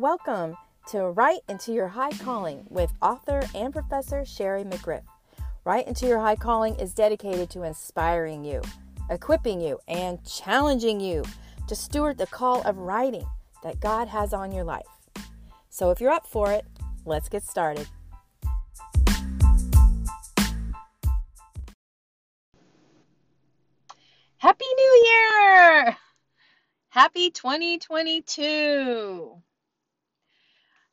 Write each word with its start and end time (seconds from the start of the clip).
Welcome 0.00 0.56
to 0.92 1.10
Write 1.10 1.40
Into 1.50 1.74
Your 1.74 1.88
High 1.88 2.12
Calling 2.12 2.64
with 2.70 2.90
author 3.02 3.42
and 3.54 3.70
professor 3.70 4.24
Sherry 4.24 4.64
McGriff. 4.64 5.02
Write 5.66 5.86
Into 5.86 6.06
Your 6.06 6.20
High 6.20 6.36
Calling 6.36 6.74
is 6.76 6.94
dedicated 6.94 7.50
to 7.50 7.64
inspiring 7.64 8.42
you, 8.42 8.62
equipping 9.10 9.60
you, 9.60 9.78
and 9.88 10.24
challenging 10.24 11.00
you 11.00 11.22
to 11.68 11.74
steward 11.74 12.16
the 12.16 12.26
call 12.28 12.62
of 12.62 12.78
writing 12.78 13.26
that 13.62 13.78
God 13.80 14.08
has 14.08 14.32
on 14.32 14.52
your 14.52 14.64
life. 14.64 14.86
So 15.68 15.90
if 15.90 16.00
you're 16.00 16.10
up 16.10 16.26
for 16.26 16.50
it, 16.50 16.64
let's 17.04 17.28
get 17.28 17.42
started. 17.42 17.86
Happy 24.38 24.64
New 24.64 25.04
Year! 25.04 25.98
Happy 26.88 27.30
2022! 27.30 29.42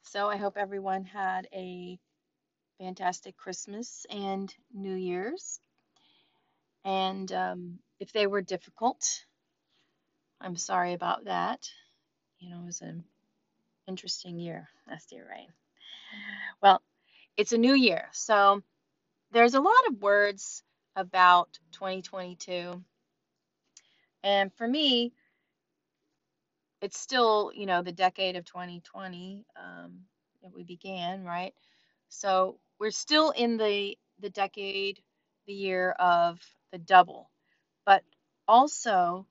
So, 0.10 0.30
I 0.30 0.38
hope 0.38 0.56
everyone 0.56 1.04
had 1.04 1.50
a 1.54 2.00
fantastic 2.80 3.36
Christmas 3.36 4.06
and 4.10 4.54
New 4.74 4.94
Year's. 4.96 5.60
And 6.86 7.30
um, 7.34 7.80
if 8.00 8.14
they 8.14 8.26
were 8.26 8.42
difficult, 8.42 9.26
I'm 10.40 10.56
sorry 10.56 10.94
about 10.94 11.26
that. 11.26 11.70
You 12.40 12.50
know, 12.52 12.62
it 12.62 12.66
was 12.66 12.80
an 12.80 13.04
interesting 13.86 14.40
year 14.40 14.70
last 14.88 15.12
year, 15.12 15.28
right? 15.30 15.50
Well, 16.62 16.82
it's 17.36 17.52
a 17.52 17.58
new 17.58 17.74
year. 17.74 18.08
So, 18.14 18.64
there's 19.32 19.56
a 19.56 19.62
lot 19.62 19.88
of 19.90 20.02
words 20.02 20.64
about 20.96 21.60
2022. 21.74 22.82
And 24.24 24.54
for 24.54 24.68
me, 24.70 25.12
it's 26.82 27.00
still, 27.00 27.52
you 27.56 27.66
know, 27.66 27.82
the 27.82 27.92
decade 27.92 28.36
of 28.36 28.46
2020 28.46 29.46
um, 29.58 30.00
that 30.44 30.54
we 30.54 30.64
began, 30.64 31.24
right? 31.24 31.54
So 32.10 32.60
we're 32.80 32.92
still 32.92 33.32
in 33.32 33.58
the 33.58 33.98
the 34.20 34.30
decade, 34.32 35.02
the 35.48 35.54
year 35.54 35.92
of 36.00 36.40
the 36.72 36.80
double, 36.80 37.30
but 37.86 38.04
also, 38.48 39.28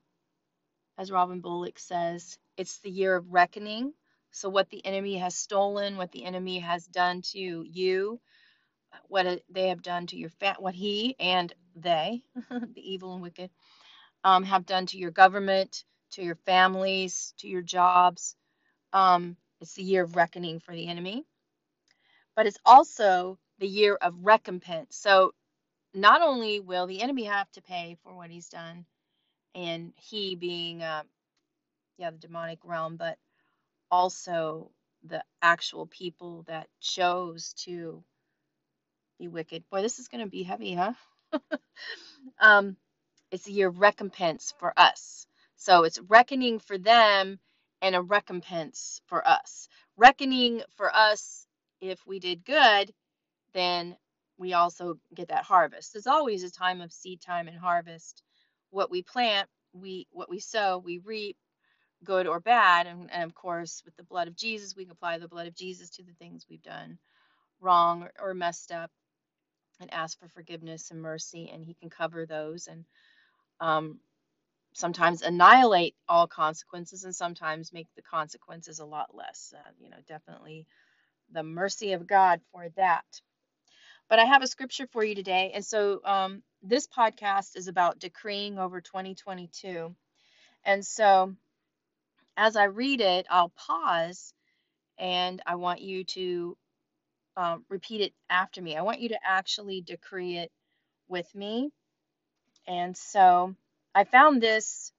as 0.98 1.10
Robin 1.12 1.40
Bullock 1.40 1.78
says, 1.78 2.38
it's 2.56 2.78
the 2.80 2.90
year 2.90 3.16
of 3.16 3.32
reckoning. 3.32 3.92
So 4.32 4.48
what 4.50 4.70
the 4.70 4.84
enemy 4.86 5.18
has 5.18 5.36
stolen, 5.36 5.96
what 5.96 6.12
the 6.12 6.24
enemy 6.24 6.60
has 6.60 6.86
done 6.86 7.22
to 7.32 7.38
you, 7.68 8.20
what 9.08 9.42
they 9.50 9.68
have 9.68 9.82
done 9.82 10.06
to 10.08 10.16
your 10.18 10.30
fat, 10.30 10.62
what 10.62 10.74
he 10.74 11.16
and 11.20 11.52
they, 11.76 12.22
the 12.50 12.68
evil 12.92 13.14
and 13.14 13.22
wicked, 13.22 13.50
um, 14.24 14.44
have 14.44 14.66
done 14.66 14.86
to 14.86 14.98
your 14.98 15.10
government, 15.12 15.84
to 16.12 16.22
your 16.22 16.36
families, 16.46 17.34
to 17.38 17.48
your 17.48 17.62
jobs. 17.62 18.36
Um, 18.92 19.36
it's 19.60 19.74
the 19.74 19.82
year 19.84 20.04
of 20.04 20.16
reckoning 20.16 20.60
for 20.60 20.74
the 20.74 20.88
enemy, 20.88 21.24
but 22.36 22.46
it's 22.46 22.58
also 22.66 23.38
the 23.60 23.68
year 23.68 23.96
of 24.00 24.14
recompense. 24.24 24.96
So 24.96 25.32
not 25.94 26.22
only 26.22 26.60
will 26.60 26.86
the 26.86 27.02
enemy 27.02 27.24
have 27.24 27.50
to 27.52 27.62
pay 27.62 27.96
for 28.04 28.14
what 28.14 28.30
he's 28.30 28.48
done, 28.48 28.86
and 29.54 29.92
he 29.96 30.36
being, 30.36 30.82
uh, 30.82 31.04
yeah, 31.98 32.10
the 32.10 32.18
demonic 32.18 32.60
realm, 32.64 32.96
but 32.96 33.18
also 33.90 34.70
the 35.04 35.24
actual 35.42 35.86
people 35.86 36.44
that 36.48 36.68
chose 36.80 37.54
to 37.64 38.04
be 39.18 39.28
wicked. 39.28 39.64
Boy, 39.70 39.82
this 39.82 39.98
is 39.98 40.08
going 40.08 40.24
to 40.24 40.30
be 40.30 40.44
heavy, 40.44 40.74
huh? 40.74 40.94
um, 42.40 42.76
it's 43.32 43.48
a 43.48 43.52
year 43.52 43.68
of 43.68 43.80
recompense 43.80 44.54
for 44.58 44.72
us. 44.78 45.25
So 45.56 45.84
it's 45.84 46.00
reckoning 46.00 46.58
for 46.58 46.78
them 46.78 47.38
and 47.82 47.94
a 47.94 48.02
recompense 48.02 49.00
for 49.06 49.26
us. 49.26 49.68
Reckoning 49.96 50.62
for 50.76 50.94
us, 50.94 51.46
if 51.80 52.06
we 52.06 52.18
did 52.18 52.44
good, 52.44 52.92
then 53.54 53.96
we 54.38 54.52
also 54.54 54.98
get 55.14 55.28
that 55.28 55.44
harvest. 55.44 55.92
There's 55.92 56.06
always 56.06 56.42
a 56.42 56.50
time 56.50 56.80
of 56.80 56.92
seed 56.92 57.20
time 57.20 57.48
and 57.48 57.58
harvest. 57.58 58.22
What 58.70 58.90
we 58.90 59.02
plant, 59.02 59.48
we 59.72 60.06
what 60.12 60.30
we 60.30 60.40
sow, 60.40 60.78
we 60.78 60.98
reap, 60.98 61.36
good 62.04 62.26
or 62.26 62.40
bad. 62.40 62.86
And, 62.86 63.10
and 63.10 63.24
of 63.24 63.34
course, 63.34 63.82
with 63.84 63.96
the 63.96 64.04
blood 64.04 64.28
of 64.28 64.36
Jesus, 64.36 64.76
we 64.76 64.84
can 64.84 64.92
apply 64.92 65.18
the 65.18 65.28
blood 65.28 65.46
of 65.46 65.54
Jesus 65.54 65.90
to 65.90 66.02
the 66.02 66.14
things 66.18 66.46
we've 66.48 66.62
done 66.62 66.98
wrong 67.60 68.04
or, 68.04 68.12
or 68.20 68.34
messed 68.34 68.72
up 68.72 68.90
and 69.80 69.92
ask 69.92 70.18
for 70.18 70.28
forgiveness 70.28 70.90
and 70.90 71.00
mercy, 71.02 71.50
and 71.52 71.64
He 71.64 71.74
can 71.74 71.90
cover 71.90 72.26
those. 72.26 72.66
And 72.66 72.84
um, 73.60 74.00
sometimes 74.76 75.22
annihilate 75.22 75.94
all 76.06 76.26
consequences 76.26 77.04
and 77.04 77.16
sometimes 77.16 77.72
make 77.72 77.88
the 77.96 78.02
consequences 78.02 78.78
a 78.78 78.84
lot 78.84 79.14
less. 79.14 79.54
Uh, 79.56 79.70
you 79.80 79.88
know, 79.88 79.96
definitely 80.06 80.66
the 81.32 81.42
mercy 81.42 81.92
of 81.92 82.06
God 82.06 82.42
for 82.52 82.68
that. 82.76 83.06
But 84.10 84.18
I 84.18 84.26
have 84.26 84.42
a 84.42 84.46
scripture 84.46 84.86
for 84.92 85.02
you 85.02 85.14
today. 85.14 85.52
And 85.54 85.64
so 85.64 86.00
um, 86.04 86.42
this 86.62 86.86
podcast 86.86 87.56
is 87.56 87.68
about 87.68 87.98
decreeing 88.00 88.58
over 88.58 88.82
2022. 88.82 89.94
And 90.66 90.84
so 90.84 91.34
as 92.36 92.54
I 92.54 92.64
read 92.64 93.00
it, 93.00 93.26
I'll 93.30 93.52
pause 93.56 94.34
and 94.98 95.40
I 95.46 95.54
want 95.54 95.80
you 95.80 96.04
to 96.04 96.56
um, 97.38 97.64
repeat 97.70 98.02
it 98.02 98.12
after 98.28 98.60
me. 98.60 98.76
I 98.76 98.82
want 98.82 99.00
you 99.00 99.08
to 99.08 99.18
actually 99.26 99.80
decree 99.80 100.36
it 100.36 100.52
with 101.08 101.34
me. 101.34 101.70
And 102.66 102.94
so 102.94 103.54
I 103.96 104.04
found 104.04 104.42
this 104.42 104.92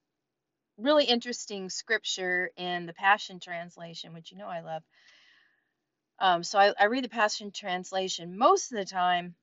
really 0.79 1.05
interesting 1.05 1.69
scripture 1.69 2.49
in 2.57 2.87
the 2.87 2.93
Passion 2.93 3.39
Translation, 3.39 4.11
which 4.11 4.31
you 4.31 4.39
know 4.39 4.47
I 4.47 4.61
love. 4.61 4.81
Um, 6.17 6.41
so 6.43 6.57
I, 6.57 6.73
I 6.79 6.85
read 6.85 7.03
the 7.03 7.09
Passion 7.09 7.51
Translation 7.51 8.35
most 8.35 8.71
of 8.71 8.79
the 8.79 8.85
time, 8.85 9.35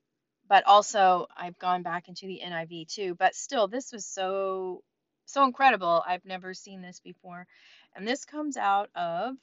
but 0.48 0.66
also 0.66 1.28
I've 1.36 1.56
gone 1.60 1.84
back 1.84 2.08
into 2.08 2.26
the 2.26 2.40
NIV 2.44 2.88
too. 2.92 3.14
But 3.14 3.36
still, 3.36 3.68
this 3.68 3.92
was 3.92 4.04
so 4.04 4.82
so 5.24 5.44
incredible. 5.44 6.02
I've 6.04 6.24
never 6.24 6.52
seen 6.52 6.82
this 6.82 6.98
before, 6.98 7.46
and 7.94 8.08
this 8.08 8.24
comes 8.24 8.56
out 8.56 8.90
of 8.96 9.36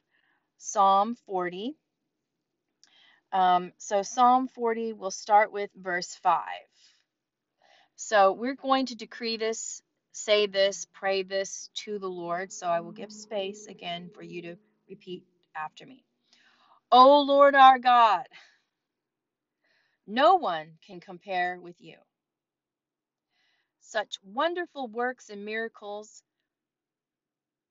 Psalm 0.57 1.15
40. 1.25 1.77
Um, 3.31 3.71
so 3.77 4.01
Psalm 4.01 4.49
40, 4.49 4.91
we'll 4.91 5.09
start 5.09 5.53
with 5.53 5.69
verse 5.73 6.13
5. 6.15 6.43
So 7.95 8.33
we're 8.33 8.55
going 8.55 8.87
to 8.87 8.95
decree 8.95 9.37
this, 9.37 9.81
say 10.11 10.47
this, 10.47 10.87
pray 10.93 11.23
this 11.23 11.69
to 11.75 11.99
the 11.99 12.09
Lord. 12.09 12.51
So 12.51 12.67
I 12.67 12.81
will 12.81 12.91
give 12.91 13.11
space 13.11 13.67
again 13.67 14.09
for 14.13 14.23
you 14.23 14.41
to 14.43 14.55
repeat 14.89 15.23
after 15.55 15.85
me. 15.85 16.03
O 16.91 17.21
Lord 17.21 17.55
our 17.55 17.79
God, 17.79 18.27
no 20.07 20.35
one 20.35 20.73
can 20.85 20.99
compare 20.99 21.59
with 21.61 21.75
you. 21.79 21.95
Such 23.79 24.17
wonderful 24.23 24.87
works 24.87 25.29
and 25.29 25.45
miracles 25.45 26.23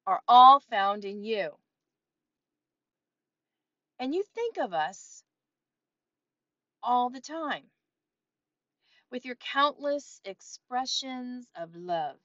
are 0.07 0.21
all 0.29 0.61
found 0.61 1.05
in 1.05 1.23
you. 1.23 1.51
And 3.99 4.15
you 4.15 4.25
think 4.35 4.57
of 4.59 4.73
us 4.73 5.23
all 6.83 7.11
the 7.11 7.21
time 7.21 7.65
with 9.11 9.25
your 9.25 9.37
countless 9.37 10.21
expressions 10.25 11.47
of 11.57 11.75
love, 11.77 12.17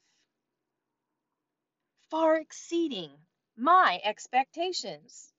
far 2.16 2.38
exceeding 2.38 3.12
my 3.58 4.00
expectations. 4.06 5.34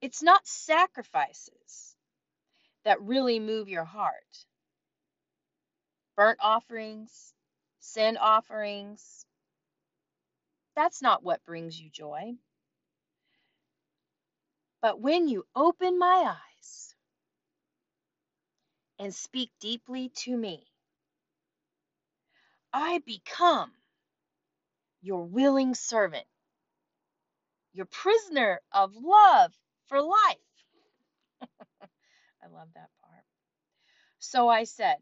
It's 0.00 0.24
not 0.24 0.44
sacrifices 0.44 1.94
that 2.84 3.00
really 3.00 3.38
move 3.38 3.68
your 3.68 3.84
heart. 3.84 4.44
Burnt 6.16 6.40
offerings, 6.42 7.32
sin 7.78 8.16
offerings, 8.16 9.24
that's 10.74 11.00
not 11.00 11.22
what 11.22 11.44
brings 11.44 11.80
you 11.80 11.90
joy. 11.90 12.32
But 14.82 15.00
when 15.00 15.28
you 15.28 15.46
open 15.54 15.96
my 15.96 16.34
eyes, 16.34 16.94
and 18.98 19.14
speak 19.14 19.52
deeply 19.60 20.08
to 20.24 20.36
me. 20.36 20.66
I 22.72 23.00
become 23.06 23.70
your 25.04 25.24
willing 25.24 25.74
servant, 25.76 26.26
your 27.74 27.86
prisoner 27.86 28.60
of 28.72 28.92
love 28.96 29.52
for 29.88 30.02
life. 30.02 30.38
I 32.42 32.48
love 32.52 32.68
that 32.74 32.90
part. 33.02 33.24
So 34.20 34.48
I 34.48 34.64
said, 34.64 34.96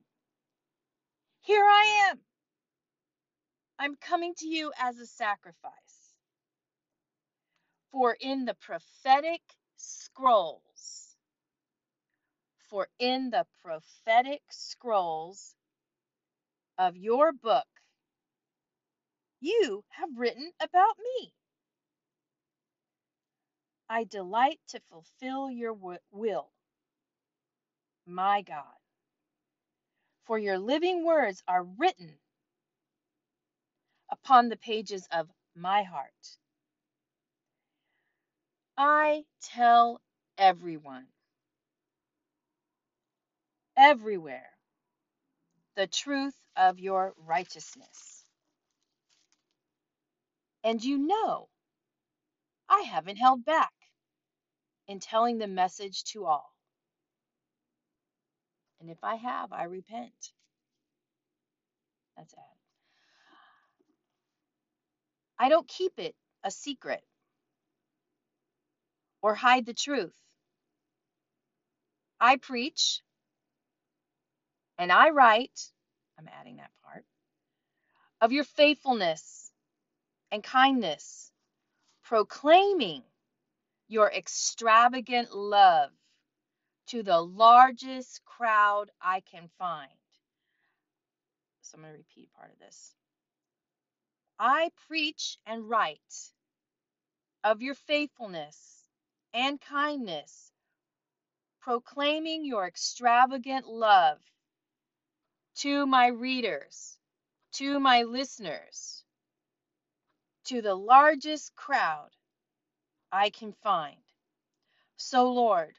Here 1.43 1.65
I 1.65 2.09
am. 2.11 2.21
I'm 3.79 3.97
coming 3.97 4.35
to 4.39 4.47
you 4.49 4.73
as 4.81 4.99
a 4.99 5.07
sacrifice. 5.07 5.73
For 7.93 8.17
in 8.21 8.47
the 8.47 8.55
prophetic 8.55 9.43
scrolls, 9.77 11.17
for 12.71 12.89
in 12.99 13.31
the 13.31 13.47
prophetic 13.65 14.43
scrolls 14.51 15.55
of 16.79 16.97
your 16.97 17.33
book, 17.33 17.67
you 19.43 19.85
have 19.91 20.11
written 20.19 20.53
about 20.63 20.97
me. 21.21 21.35
I 23.89 24.05
delight 24.05 24.61
to 24.71 24.81
fulfill 24.91 25.51
your 25.51 25.75
will, 26.13 26.51
my 28.07 28.43
God. 28.43 28.65
For 30.27 30.39
your 30.39 30.59
living 30.59 31.05
words 31.05 31.43
are 31.49 31.65
written 31.65 32.15
upon 34.11 34.49
the 34.49 34.57
pages 34.59 35.09
of 35.13 35.29
my 35.57 35.83
heart. 35.85 36.13
I 38.79 39.25
tell 39.43 40.01
everyone, 40.39 41.07
everywhere, 43.77 44.49
the 45.77 45.87
truth 45.89 46.37
of 46.57 46.81
your 46.81 47.15
righteousness. 47.27 48.22
And 50.65 50.83
you 50.83 50.99
know 50.99 51.49
I 52.69 52.83
haven't 52.83 53.17
held 53.17 53.45
back 53.45 53.73
in 54.89 55.01
telling 55.01 55.39
the 55.39 55.47
message 55.47 56.05
to 56.05 56.27
all. 56.27 56.53
And 58.81 58.91
if 58.91 58.99
I 59.03 59.17
have, 59.17 59.53
I 59.53 59.65
repent. 59.65 60.33
That's 62.17 62.33
it. 62.33 62.39
I 65.39 65.49
don't 65.49 65.67
keep 65.69 65.99
it 65.99 66.15
a 66.45 66.51
secret 66.51 67.03
or 69.23 69.35
hide 69.35 69.67
the 69.67 69.75
truth. 69.75 70.15
I 72.21 72.37
preach 72.37 73.03
and 74.79 74.93
I 74.93 75.11
write, 75.11 75.61
I'm 76.19 76.29
adding 76.41 76.57
that 76.57 76.71
part, 76.85 77.05
of 78.21 78.33
your 78.33 78.45
faithfulness 78.45 79.42
and 80.33 80.43
kindness, 80.43 81.31
proclaiming 82.03 83.03
your 83.87 84.11
extravagant 84.11 85.33
love 85.35 85.91
to 86.87 87.03
the 87.03 87.21
largest 87.21 88.25
crowd 88.25 88.91
I 89.01 89.21
can 89.21 89.49
find. 89.59 89.91
So 91.61 91.77
I'm 91.77 91.83
going 91.83 91.93
to 91.93 91.99
repeat 91.99 92.33
part 92.33 92.51
of 92.51 92.59
this. 92.59 92.95
I 94.39 94.71
preach 94.89 95.37
and 95.47 95.69
write 95.69 96.01
of 97.45 97.61
your 97.61 97.75
faithfulness 97.75 98.89
and 99.35 99.61
kindness, 99.61 100.51
proclaiming 101.61 102.45
your 102.45 102.67
extravagant 102.67 103.69
love 103.69 104.19
to 105.57 105.87
my 105.87 106.07
readers, 106.07 106.97
to 107.53 107.79
my 107.79 108.03
listeners, 108.05 109.02
to 110.45 110.63
the 110.63 110.75
largest 110.75 111.55
crowd 111.57 112.11
I 113.13 113.31
can 113.31 113.53
find. 113.63 113.97
So, 114.97 115.31
Lord, 115.31 115.75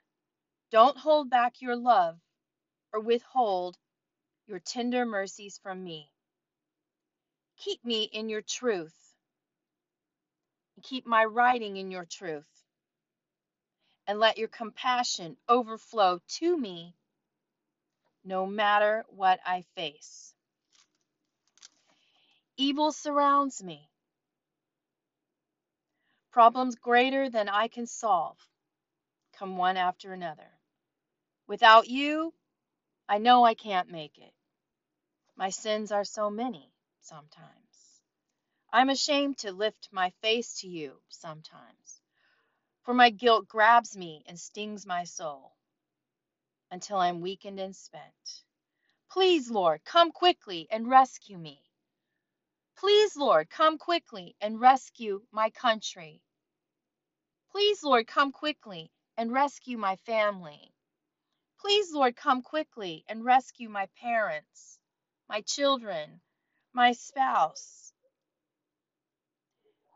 don't 0.72 0.98
hold 0.98 1.30
back 1.30 1.62
your 1.62 1.76
love 1.76 2.18
or 2.94 3.00
withhold 3.00 3.78
your 4.48 4.60
tender 4.60 5.06
mercies 5.06 5.60
from 5.62 5.84
me. 5.84 6.12
Keep 7.58 7.86
me 7.86 8.04
in 8.04 8.30
your 8.30 8.42
truth. 8.42 8.96
Keep 10.84 11.06
my 11.06 11.26
writing 11.26 11.78
in 11.78 11.92
your 11.92 12.06
truth. 12.06 12.48
And 14.08 14.20
let 14.20 14.38
your 14.38 14.50
compassion 14.50 15.38
overflow 15.48 16.20
to 16.40 16.58
me 16.58 16.96
no 18.26 18.46
matter 18.46 19.06
what 19.10 19.40
I 19.46 19.64
face. 19.76 20.34
Evil 22.58 22.92
surrounds 22.92 23.64
me. 23.64 23.90
Problems 26.34 26.74
greater 26.76 27.30
than 27.30 27.48
I 27.48 27.68
can 27.68 27.86
solve 27.86 28.40
come 29.34 29.56
one 29.56 29.78
after 29.78 30.14
another. 30.14 30.50
Without 31.46 31.88
you, 31.88 32.34
I 33.08 33.20
know 33.20 33.46
I 33.46 33.54
can't 33.54 33.92
make 33.92 34.18
it. 34.18 34.34
My 35.36 35.52
sins 35.52 35.92
are 35.92 36.04
so 36.04 36.32
many 36.32 36.74
sometimes. 37.02 38.02
I'm 38.72 38.90
ashamed 38.90 39.38
to 39.40 39.52
lift 39.52 39.90
my 39.92 40.10
face 40.24 40.62
to 40.62 40.68
you 40.68 40.94
sometimes, 41.10 42.02
for 42.82 42.96
my 42.96 43.12
guilt 43.12 43.48
grabs 43.48 43.96
me 43.96 44.24
and 44.26 44.40
stings 44.40 44.88
my 44.88 45.04
soul 45.04 45.52
until 46.72 46.98
I'm 46.98 47.22
weakened 47.22 47.60
and 47.60 47.76
spent. 47.76 48.44
Please, 49.12 49.52
Lord, 49.52 49.86
come 49.86 50.12
quickly 50.12 50.68
and 50.72 50.90
rescue 50.90 51.38
me. 51.38 51.62
Please, 52.84 53.16
Lord, 53.16 53.50
come 53.50 53.78
quickly 53.78 54.36
and 54.42 54.60
rescue 54.60 55.22
my 55.32 55.52
country. 55.52 56.22
Please, 57.50 57.82
Lord, 57.82 58.08
come 58.08 58.34
quickly 58.34 58.92
and 59.16 59.32
rescue 59.32 59.78
my 59.78 59.96
family. 59.96 60.74
Please, 61.62 61.94
Lord, 61.94 62.18
come 62.18 62.42
quickly 62.42 63.06
and 63.08 63.24
rescue 63.24 63.70
my 63.70 63.88
parents, 64.02 64.78
my 65.30 65.40
children, 65.40 66.20
my 66.74 66.92
spouse. 66.92 67.94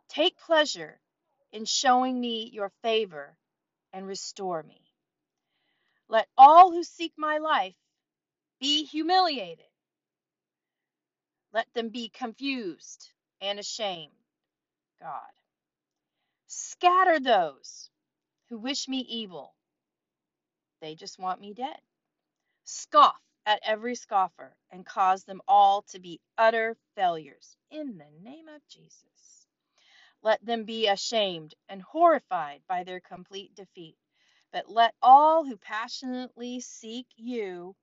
Take 0.07 0.39
pleasure 0.39 0.97
in 1.51 1.65
showing 1.65 2.17
me 2.17 2.49
your 2.53 2.71
favor 2.83 3.35
and 3.91 4.07
restore 4.07 4.63
me. 4.63 4.79
Let 6.07 6.29
all 6.37 6.71
who 6.71 6.85
seek 6.85 7.11
my 7.17 7.39
life 7.39 7.75
be 8.61 8.85
humiliated. 8.85 9.66
Let 11.57 11.67
them 11.75 11.89
be 11.89 12.09
confused 12.09 13.11
and 13.41 13.59
ashamed. 13.59 14.13
God. 15.01 15.31
Scatter 16.47 17.19
those 17.19 17.89
who 18.49 18.59
wish 18.59 18.87
me 18.87 18.99
evil. 19.09 19.55
They 20.81 20.95
just 20.95 21.19
want 21.19 21.41
me 21.41 21.53
dead. 21.53 21.79
Scoff 22.65 23.21
at 23.45 23.61
every 23.65 23.95
scoffer 23.95 24.55
and 24.71 24.85
cause 24.85 25.25
them 25.25 25.41
all 25.47 25.83
to 25.91 25.99
be 25.99 26.21
utter 26.37 26.77
failures 26.95 27.57
in 27.71 27.97
the 27.99 28.29
name 28.29 28.47
of 28.49 28.61
Jesus. 28.69 29.47
Let 30.23 30.45
them 30.45 30.65
be 30.65 30.87
ashamed 30.87 31.55
and 31.69 31.81
horrified 31.81 32.61
by 32.69 32.83
their 32.85 33.01
complete 33.01 33.55
defeat. 33.55 33.97
But 34.53 34.69
let 34.69 34.95
all 35.01 35.45
who 35.45 35.57
passionately 35.57 36.61
seek 36.61 37.07
you 37.17 37.75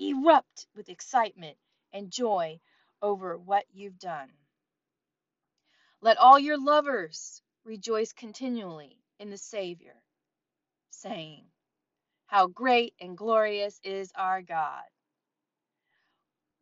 erupt 0.00 0.66
with 0.76 0.88
excitement 0.90 1.56
and 1.92 2.10
joy 2.10 2.60
over 3.02 3.38
what 3.38 3.64
you've 3.72 3.98
done. 3.98 4.30
Let 6.02 6.18
all 6.18 6.38
your 6.38 6.58
lovers 6.58 7.42
rejoice 7.64 8.12
continually 8.12 8.98
in 9.20 9.30
the 9.30 9.38
Savior, 9.38 9.96
saying, 10.90 11.44
How 12.26 12.48
great 12.48 12.94
and 13.00 13.16
glorious 13.18 13.80
is 13.84 14.12
our 14.16 14.42
God! 14.42 14.84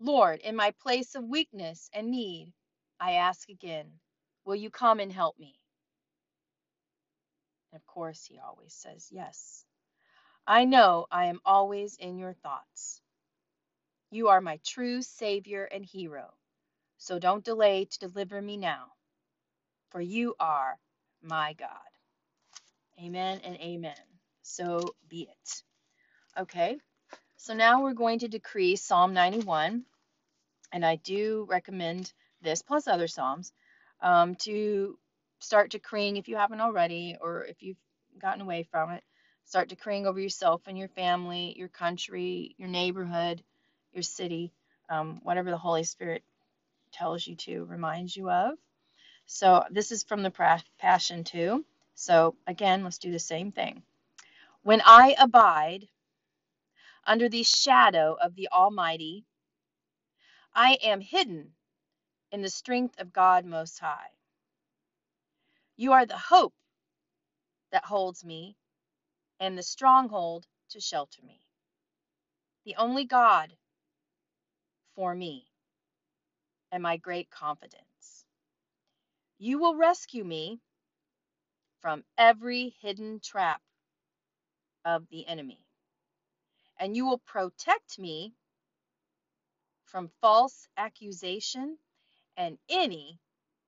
Lord, 0.00 0.40
in 0.40 0.56
my 0.56 0.73
place 0.82 1.14
of 1.14 1.25
weakness 1.25 1.90
and 1.94 2.11
need, 2.11 2.52
I 3.00 3.14
ask 3.14 3.49
again, 3.49 3.87
Will 4.44 4.56
you 4.56 4.70
come 4.70 5.00
and 5.00 5.12
help 5.12 5.38
me? 5.38 5.54
And 7.73 7.80
of 7.80 7.87
course, 7.87 8.25
he 8.25 8.38
always 8.38 8.75
says 8.75 9.09
yes. 9.12 9.64
I 10.47 10.64
know 10.64 11.06
I 11.11 11.26
am 11.26 11.40
always 11.44 11.97
in 11.97 12.18
your 12.18 12.35
thoughts. 12.35 13.02
You 14.12 14.29
are 14.29 14.40
my 14.40 14.59
true 14.67 15.02
Savior 15.02 15.64
and 15.64 15.85
hero, 15.85 16.35
so 16.99 17.21
don't 17.21 17.45
delay 17.45 17.85
to 17.85 17.99
deliver 18.00 18.43
me 18.43 18.57
now, 18.57 18.87
for 19.90 20.00
you 20.00 20.35
are 20.40 20.79
my 21.23 21.52
God. 21.52 21.71
Amen 23.00 23.40
and 23.45 23.57
amen. 23.57 23.95
So 24.43 24.95
be 25.09 25.29
it. 25.31 25.62
Okay, 26.37 26.79
so 27.37 27.55
now 27.55 27.83
we're 27.83 27.95
going 27.95 28.19
to 28.21 28.29
decree 28.29 28.75
Psalm 28.75 29.14
91, 29.14 29.85
and 30.73 30.85
I 30.85 30.97
do 30.97 31.47
recommend 31.49 32.12
this 32.43 32.62
plus 32.62 32.88
other 32.88 33.07
Psalms 33.07 33.52
um, 34.02 34.35
to 34.37 34.99
start 35.38 35.71
decreeing 35.71 36.17
if 36.17 36.26
you 36.26 36.37
haven't 36.37 36.61
already, 36.61 37.17
or 37.21 37.45
if 37.45 37.62
you've 37.62 37.79
gotten 38.19 38.40
away 38.43 38.64
from 38.73 38.90
it. 38.90 39.05
Start 39.45 39.69
decreeing 39.69 40.07
over 40.07 40.19
yourself 40.19 40.62
and 40.67 40.76
your 40.76 40.88
family, 40.88 41.55
your 41.57 41.69
country, 41.69 42.57
your 42.59 42.69
neighborhood, 42.69 43.43
your 43.92 44.02
city, 44.02 44.52
um, 44.88 45.20
whatever 45.23 45.50
the 45.50 45.59
Holy 45.59 45.85
Spirit 45.85 46.23
tells 46.92 47.26
you 47.26 47.37
to, 47.37 47.64
reminds 47.64 48.16
you 48.16 48.30
of. 48.30 48.59
So 49.26 49.64
this 49.70 49.92
is 49.92 50.02
from 50.02 50.23
the 50.23 50.61
Passion 50.78 51.25
too. 51.25 51.64
So 51.94 52.37
again, 52.47 52.85
let's 52.85 52.99
do 52.99 53.12
the 53.12 53.18
same 53.18 53.52
thing. 53.52 53.82
When 54.62 54.82
I 54.85 55.14
abide 55.18 55.88
under 57.06 57.28
the 57.28 57.42
shadow 57.42 58.16
of 58.20 58.35
the 58.35 58.49
Almighty, 58.52 59.25
I 60.54 60.78
am 60.82 61.00
hidden 61.00 61.52
in 62.32 62.42
the 62.42 62.50
strength 62.50 63.00
of 63.00 63.12
God 63.12 63.44
Most 63.44 63.78
High. 63.78 64.11
You 65.76 65.92
are 65.92 66.06
the 66.06 66.18
hope 66.18 66.54
that 67.73 67.85
holds 67.85 68.25
me 68.25 68.56
and 69.40 69.56
the 69.56 69.62
stronghold 69.62 70.47
to 70.70 70.80
shelter 70.80 71.23
me. 71.23 71.40
The 72.64 72.76
only 72.76 73.04
God 73.04 73.56
for 75.00 75.14
me 75.14 75.47
and 76.71 76.83
my 76.83 76.99
great 76.99 77.30
confidence. 77.30 78.26
You 79.38 79.59
will 79.59 79.75
rescue 79.75 80.25
me 80.25 80.61
from 81.80 82.04
every 82.19 82.75
hidden 82.83 83.19
trap 83.19 83.62
of 84.85 85.09
the 85.09 85.26
enemy. 85.26 85.64
And 86.78 86.95
you 86.95 87.07
will 87.07 87.23
protect 87.25 87.99
me 87.99 88.35
from 89.87 90.11
false 90.21 90.69
accusation 90.76 91.78
and 92.37 92.59
any 92.69 93.19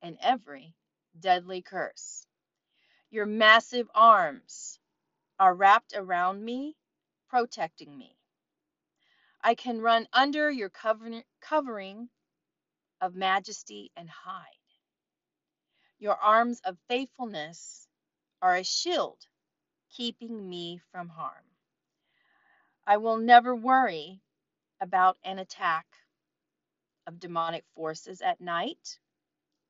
and 0.03 0.19
every 0.21 0.75
deadly 1.19 1.63
curse. 1.63 2.27
Your 3.09 3.25
massive 3.25 3.89
arms 3.95 4.77
are 5.39 5.55
wrapped 5.55 5.93
around 5.95 6.45
me, 6.45 6.75
protecting 7.27 7.97
me. 7.97 8.15
I 9.43 9.55
can 9.55 9.81
run 9.81 10.07
under 10.13 10.49
your 10.49 10.71
covering 11.41 12.09
of 13.01 13.15
majesty 13.15 13.91
and 13.97 14.09
hide. 14.09 14.45
Your 15.99 16.15
arms 16.15 16.61
of 16.65 16.77
faithfulness 16.87 17.87
are 18.41 18.55
a 18.55 18.63
shield 18.63 19.19
keeping 19.95 20.49
me 20.49 20.79
from 20.91 21.09
harm. 21.09 21.43
I 22.87 22.97
will 22.97 23.17
never 23.17 23.55
worry 23.55 24.21
about 24.81 25.17
an 25.23 25.39
attack 25.39 25.85
of 27.07 27.19
demonic 27.19 27.65
forces 27.75 28.21
at 28.21 28.41
night, 28.41 28.99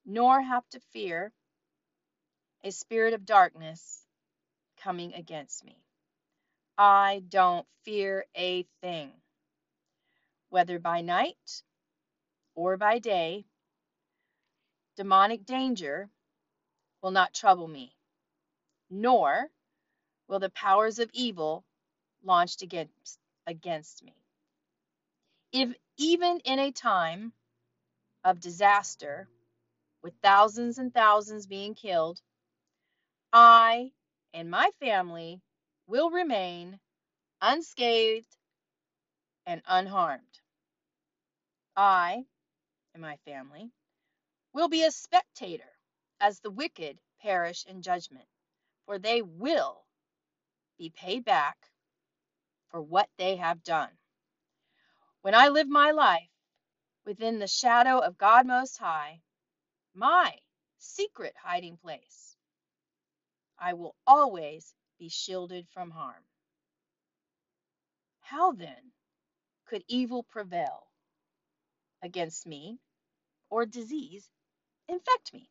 nor 0.06 0.42
have 0.42 0.68
to 0.70 0.80
fear 0.92 1.32
a 2.64 2.72
spirit 2.72 3.14
of 3.14 3.26
darkness 3.26 4.06
coming 4.78 5.14
against 5.14 5.66
me. 5.66 5.78
I 6.78 7.24
don't 7.30 7.68
fear 7.84 8.26
a 8.36 8.64
thing, 8.82 9.12
whether 10.54 10.78
by 10.78 11.02
night 11.02 11.64
or 12.54 12.78
by 12.78 13.00
day. 13.00 13.44
Demonic 14.96 15.44
danger 15.48 16.12
will 17.02 17.10
not 17.10 17.34
trouble 17.34 17.68
me, 17.68 17.96
nor 18.88 19.50
will 20.28 20.38
the 20.38 20.52
powers 20.52 21.00
of 21.00 21.10
evil 21.12 21.66
launched 22.24 22.62
against, 22.62 23.18
against 23.48 24.04
me. 24.04 24.14
If 25.52 25.74
even 25.98 26.40
in 26.42 26.60
a 26.60 26.72
time 26.72 27.34
of 28.24 28.40
disaster, 28.40 29.28
with 30.04 30.14
thousands 30.22 30.78
and 30.78 30.94
thousands 30.94 31.48
being 31.48 31.74
killed, 31.74 32.22
I 33.32 33.92
and 34.36 34.52
my 34.52 34.70
family 34.80 35.42
will 35.88 36.12
remain 36.12 36.80
unscathed 37.42 38.38
and 39.48 39.64
unharmed. 39.68 40.43
I 41.76 42.26
and 42.94 43.02
my 43.02 43.18
family 43.26 43.72
will 44.54 44.70
be 44.70 44.84
a 44.84 44.92
spectator 44.92 45.70
as 46.20 46.40
the 46.40 46.52
wicked 46.52 47.00
perish 47.22 47.66
in 47.66 47.82
judgment, 47.82 48.28
for 48.86 49.00
they 49.00 49.22
will 49.22 49.86
be 50.78 50.90
paid 50.90 51.26
back 51.26 51.58
for 52.70 52.82
what 52.82 53.10
they 53.18 53.38
have 53.38 53.64
done. 53.64 53.90
When 55.22 55.36
I 55.36 55.50
live 55.50 55.68
my 55.68 55.92
life 55.92 56.30
within 57.06 57.40
the 57.40 57.48
shadow 57.48 58.00
of 58.00 58.18
God 58.18 58.46
Most 58.46 58.78
High, 58.78 59.22
my 59.96 60.34
secret 60.78 61.36
hiding 61.42 61.78
place, 61.78 62.36
I 63.60 63.74
will 63.74 63.96
always 64.06 64.74
be 65.00 65.10
shielded 65.10 65.68
from 65.70 65.92
harm. 65.92 66.24
How 68.22 68.52
then 68.52 68.92
could 69.68 69.84
evil 69.88 70.24
prevail 70.24 70.88
against 72.04 72.46
me 72.46 72.78
or 73.50 73.66
disease 73.66 74.30
infect 74.88 75.34
me? 75.34 75.50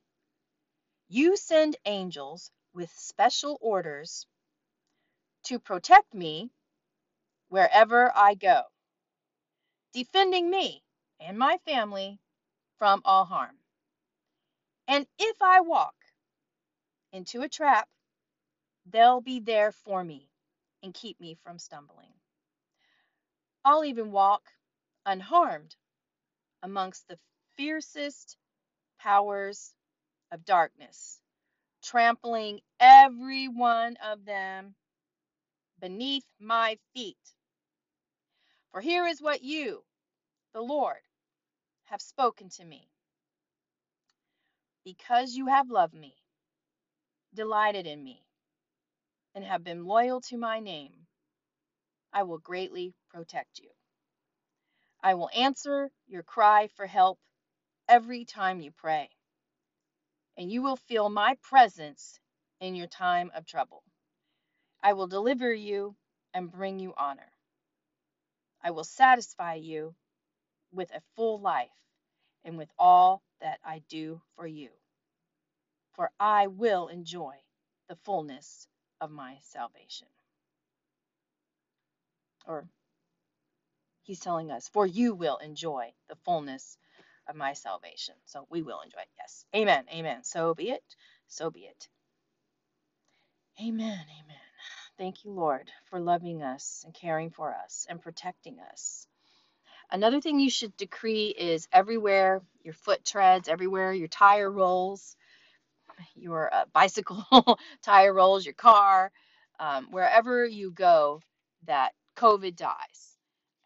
You 1.08 1.36
send 1.36 1.76
angels 1.84 2.50
with 2.74 2.90
special 2.90 3.58
orders 3.60 4.26
to 5.44 5.58
protect 5.58 6.14
me 6.14 6.50
wherever 7.48 8.12
I 8.16 8.34
go, 8.34 8.62
defending 9.92 10.50
me 10.50 10.82
and 11.20 11.38
my 11.38 11.58
family 11.66 12.20
from 12.78 13.02
all 13.04 13.24
harm. 13.24 13.56
And 14.88 15.06
if 15.18 15.42
I 15.42 15.60
walk 15.60 15.94
into 17.12 17.42
a 17.42 17.48
trap, 17.48 17.88
they'll 18.86 19.20
be 19.20 19.40
there 19.40 19.72
for 19.72 20.02
me 20.02 20.28
and 20.82 20.94
keep 20.94 21.20
me 21.20 21.36
from 21.44 21.58
stumbling. 21.58 22.12
I'll 23.64 23.84
even 23.84 24.12
walk 24.12 24.42
unharmed 25.06 25.76
amongst 26.62 27.08
the 27.08 27.18
fiercest 27.56 28.36
powers 28.98 29.72
of 30.30 30.44
darkness, 30.44 31.20
trampling 31.82 32.60
every 32.80 33.48
one 33.48 33.96
of 34.04 34.24
them 34.24 34.74
beneath 35.80 36.24
my 36.40 36.78
feet. 36.94 37.16
For 38.70 38.80
here 38.80 39.06
is 39.06 39.20
what 39.20 39.42
you, 39.42 39.82
the 40.54 40.62
Lord, 40.62 41.00
have 41.84 42.00
spoken 42.00 42.48
to 42.50 42.64
me. 42.64 42.88
Because 44.84 45.34
you 45.34 45.46
have 45.46 45.70
loved 45.70 45.94
me, 45.94 46.16
delighted 47.34 47.86
in 47.86 48.02
me, 48.02 48.24
and 49.34 49.44
have 49.44 49.64
been 49.64 49.84
loyal 49.84 50.20
to 50.22 50.36
my 50.36 50.60
name, 50.60 51.06
I 52.12 52.24
will 52.24 52.38
greatly 52.38 52.94
protect 53.10 53.58
you. 53.58 53.70
I 55.02 55.14
will 55.14 55.30
answer 55.34 55.90
your 56.06 56.22
cry 56.22 56.68
for 56.76 56.86
help 56.86 57.18
every 57.88 58.24
time 58.24 58.60
you 58.60 58.70
pray, 58.70 59.10
and 60.36 60.50
you 60.50 60.62
will 60.62 60.76
feel 60.76 61.08
my 61.08 61.36
presence 61.42 62.20
in 62.60 62.74
your 62.74 62.86
time 62.86 63.30
of 63.34 63.44
trouble. 63.44 63.82
I 64.82 64.92
will 64.92 65.08
deliver 65.08 65.52
you 65.52 65.96
and 66.34 66.50
bring 66.50 66.78
you 66.78 66.94
honor. 66.96 67.32
I 68.62 68.70
will 68.70 68.84
satisfy 68.84 69.54
you 69.54 69.94
with 70.72 70.90
a 70.92 71.02
full 71.16 71.40
life 71.40 71.68
and 72.44 72.56
with 72.56 72.70
all 72.78 73.22
that 73.40 73.58
I 73.64 73.82
do 73.88 74.20
for 74.36 74.46
you. 74.46 74.70
For 75.94 76.10
I 76.18 76.46
will 76.46 76.88
enjoy 76.88 77.34
the 77.88 77.96
fullness 77.96 78.66
of 79.00 79.10
my 79.10 79.38
salvation. 79.42 80.08
Or 82.46 82.66
he's 84.04 84.20
telling 84.20 84.50
us, 84.50 84.68
for 84.68 84.86
you 84.86 85.14
will 85.14 85.38
enjoy 85.38 85.92
the 86.08 86.16
fullness 86.24 86.78
of 87.28 87.36
my 87.36 87.54
salvation. 87.54 88.14
So 88.26 88.46
we 88.50 88.62
will 88.62 88.80
enjoy 88.82 89.00
it. 89.00 89.08
Yes. 89.18 89.44
Amen. 89.56 89.84
Amen. 89.94 90.24
So 90.24 90.54
be 90.54 90.70
it. 90.70 90.84
So 91.28 91.50
be 91.50 91.60
it. 91.62 91.88
Amen. 93.60 93.98
Amen. 94.24 94.36
Thank 94.98 95.24
you, 95.24 95.32
Lord, 95.32 95.70
for 95.90 96.00
loving 96.00 96.42
us 96.42 96.82
and 96.84 96.94
caring 96.94 97.30
for 97.30 97.54
us 97.54 97.86
and 97.88 98.02
protecting 98.02 98.58
us. 98.72 99.06
Another 99.90 100.20
thing 100.20 100.40
you 100.40 100.50
should 100.50 100.76
decree 100.76 101.28
is 101.28 101.68
everywhere 101.72 102.42
your 102.64 102.74
foot 102.74 103.04
treads, 103.04 103.48
everywhere 103.48 103.92
your 103.92 104.08
tire 104.08 104.50
rolls, 104.50 105.16
your 106.16 106.52
uh, 106.54 106.64
bicycle 106.72 107.24
tire 107.82 108.14
rolls, 108.14 108.44
your 108.46 108.54
car, 108.54 109.12
um, 109.60 109.88
wherever 109.92 110.46
you 110.46 110.70
go, 110.72 111.20
that 111.66 111.92
COVID 112.16 112.56
dies 112.56 113.11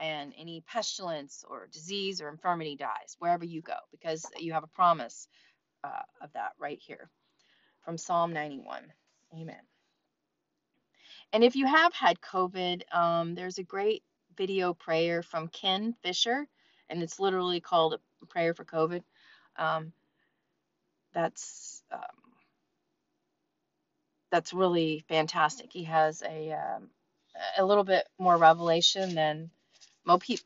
and 0.01 0.33
any 0.39 0.63
pestilence 0.67 1.45
or 1.49 1.69
disease 1.73 2.21
or 2.21 2.29
infirmity 2.29 2.77
dies 2.77 3.17
wherever 3.19 3.45
you 3.45 3.63
go 3.63 3.77
because 3.91 4.27
you 4.39 4.53
have 4.53 4.65
a 4.65 4.69
promise 4.69 5.29
uh, 5.85 6.03
of 6.21 6.33
that 6.35 6.53
right 6.59 6.79
here 6.81 7.09
from 7.85 7.97
Psalm 7.97 8.33
91. 8.33 8.93
Amen. 9.35 9.57
And 11.33 11.43
if 11.43 11.57
you 11.57 11.67
have 11.67 11.93
had 11.93 12.21
COVID, 12.21 12.83
um, 12.95 13.35
there's 13.35 13.59
a 13.59 13.65
great 13.65 14.03
video 14.37 14.75
prayer 14.75 15.23
from 15.23 15.49
Ken 15.49 15.95
Fisher, 16.03 16.47
and 16.89 17.03
it's 17.03 17.19
literally 17.19 17.61
called 17.61 17.95
a 17.95 18.27
prayer 18.27 18.55
for 18.55 18.65
COVID. 18.65 19.03
Um, 19.57 19.93
that's 21.13 21.83
um, 21.91 22.01
that's 24.31 24.53
really 24.53 25.05
fantastic. 25.09 25.73
He 25.73 25.85
has 25.85 26.23
a 26.23 26.53
um, 26.53 26.91
a 27.57 27.65
little 27.65 27.85
bit 27.85 28.07
more 28.19 28.37
revelation 28.37 29.15
than 29.15 29.51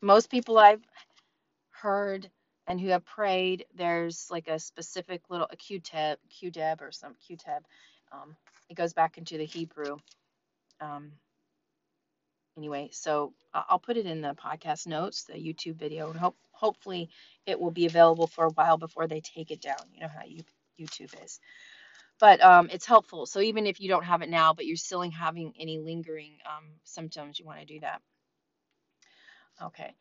most 0.01 0.29
people 0.29 0.57
I've 0.57 0.83
heard 1.69 2.29
and 2.67 2.79
who 2.79 2.89
have 2.89 3.05
prayed. 3.05 3.65
There's 3.75 4.27
like 4.29 4.47
a 4.47 4.59
specific 4.59 5.23
little 5.29 5.47
a 5.49 5.55
Q-tip, 5.55 6.19
Q-deb 6.29 6.81
or 6.81 6.91
some 6.91 7.15
Q-teb. 7.25 7.61
Um, 8.11 8.35
it 8.69 8.75
goes 8.75 8.93
back 8.93 9.17
into 9.17 9.37
the 9.37 9.45
Hebrew. 9.45 9.97
Um, 10.79 11.11
anyway, 12.57 12.89
so 12.91 13.33
I'll 13.53 13.79
put 13.79 13.97
it 13.97 14.05
in 14.05 14.21
the 14.21 14.35
podcast 14.35 14.87
notes, 14.87 15.23
the 15.23 15.33
YouTube 15.33 15.75
video, 15.75 16.09
and 16.09 16.19
hope 16.19 16.37
hopefully 16.51 17.09
it 17.45 17.59
will 17.59 17.71
be 17.71 17.87
available 17.87 18.27
for 18.27 18.45
a 18.45 18.51
while 18.51 18.77
before 18.77 19.07
they 19.07 19.21
take 19.21 19.51
it 19.51 19.61
down. 19.61 19.81
You 19.93 20.01
know 20.01 20.07
how 20.07 20.25
you, 20.25 20.43
YouTube 20.79 21.13
is. 21.23 21.39
But 22.19 22.39
um, 22.41 22.69
it's 22.71 22.85
helpful. 22.85 23.25
So 23.25 23.39
even 23.41 23.65
if 23.65 23.81
you 23.81 23.89
don't 23.89 24.05
have 24.05 24.21
it 24.21 24.29
now, 24.29 24.53
but 24.53 24.67
you're 24.67 24.77
still 24.77 25.01
having 25.09 25.53
any 25.59 25.79
lingering 25.79 26.37
um, 26.45 26.65
symptoms, 26.83 27.39
you 27.39 27.45
want 27.45 27.59
to 27.59 27.65
do 27.65 27.79
that. 27.79 28.01
Okay. 29.61 29.93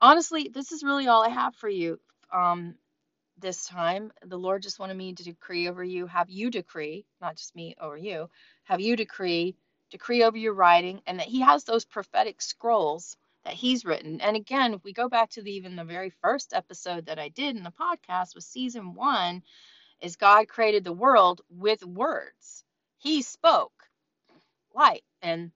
Honestly, 0.00 0.50
this 0.52 0.72
is 0.72 0.82
really 0.82 1.08
all 1.08 1.22
I 1.24 1.28
have 1.28 1.54
for 1.56 1.68
you 1.68 2.00
um, 2.32 2.74
this 3.38 3.66
time. 3.66 4.12
The 4.24 4.38
Lord 4.38 4.62
just 4.62 4.78
wanted 4.78 4.96
me 4.96 5.14
to 5.14 5.24
decree 5.24 5.68
over 5.68 5.84
you, 5.84 6.06
have 6.06 6.30
you 6.30 6.50
decree, 6.50 7.04
not 7.20 7.36
just 7.36 7.56
me 7.56 7.74
over 7.80 7.96
you, 7.96 8.30
have 8.64 8.80
you 8.80 8.96
decree, 8.96 9.56
decree 9.90 10.22
over 10.22 10.36
your 10.36 10.54
writing, 10.54 11.02
and 11.06 11.18
that 11.18 11.26
He 11.26 11.40
has 11.40 11.64
those 11.64 11.84
prophetic 11.84 12.40
scrolls 12.40 13.16
that 13.44 13.54
He's 13.54 13.84
written. 13.84 14.20
And 14.20 14.36
again, 14.36 14.74
if 14.74 14.84
we 14.84 14.92
go 14.92 15.08
back 15.08 15.30
to 15.30 15.42
the, 15.42 15.52
even 15.52 15.76
the 15.76 15.84
very 15.84 16.10
first 16.22 16.52
episode 16.52 17.06
that 17.06 17.18
I 17.18 17.28
did 17.28 17.56
in 17.56 17.64
the 17.64 17.72
podcast 17.72 18.34
was 18.34 18.46
season 18.46 18.94
one, 18.94 19.42
is 20.00 20.16
God 20.16 20.48
created 20.48 20.84
the 20.84 20.92
world 20.92 21.40
with 21.50 21.84
words. 21.84 22.64
He 22.98 23.22
spoke 23.22 23.72
light, 24.74 25.02
and 25.22 25.50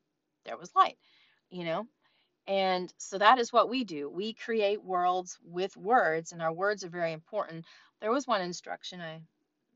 there 0.44 0.56
was 0.56 0.74
light, 0.74 0.98
you 1.50 1.64
know. 1.64 1.86
And 2.46 2.92
so 2.98 3.18
that 3.18 3.38
is 3.38 3.52
what 3.52 3.68
we 3.70 3.84
do. 3.84 4.10
We 4.10 4.34
create 4.34 4.82
worlds 4.82 5.38
with 5.44 5.76
words, 5.76 6.32
and 6.32 6.42
our 6.42 6.52
words 6.52 6.84
are 6.84 6.88
very 6.88 7.12
important. 7.12 7.64
There 8.00 8.10
was 8.10 8.26
one 8.26 8.42
instruction 8.42 9.00
I, 9.00 9.20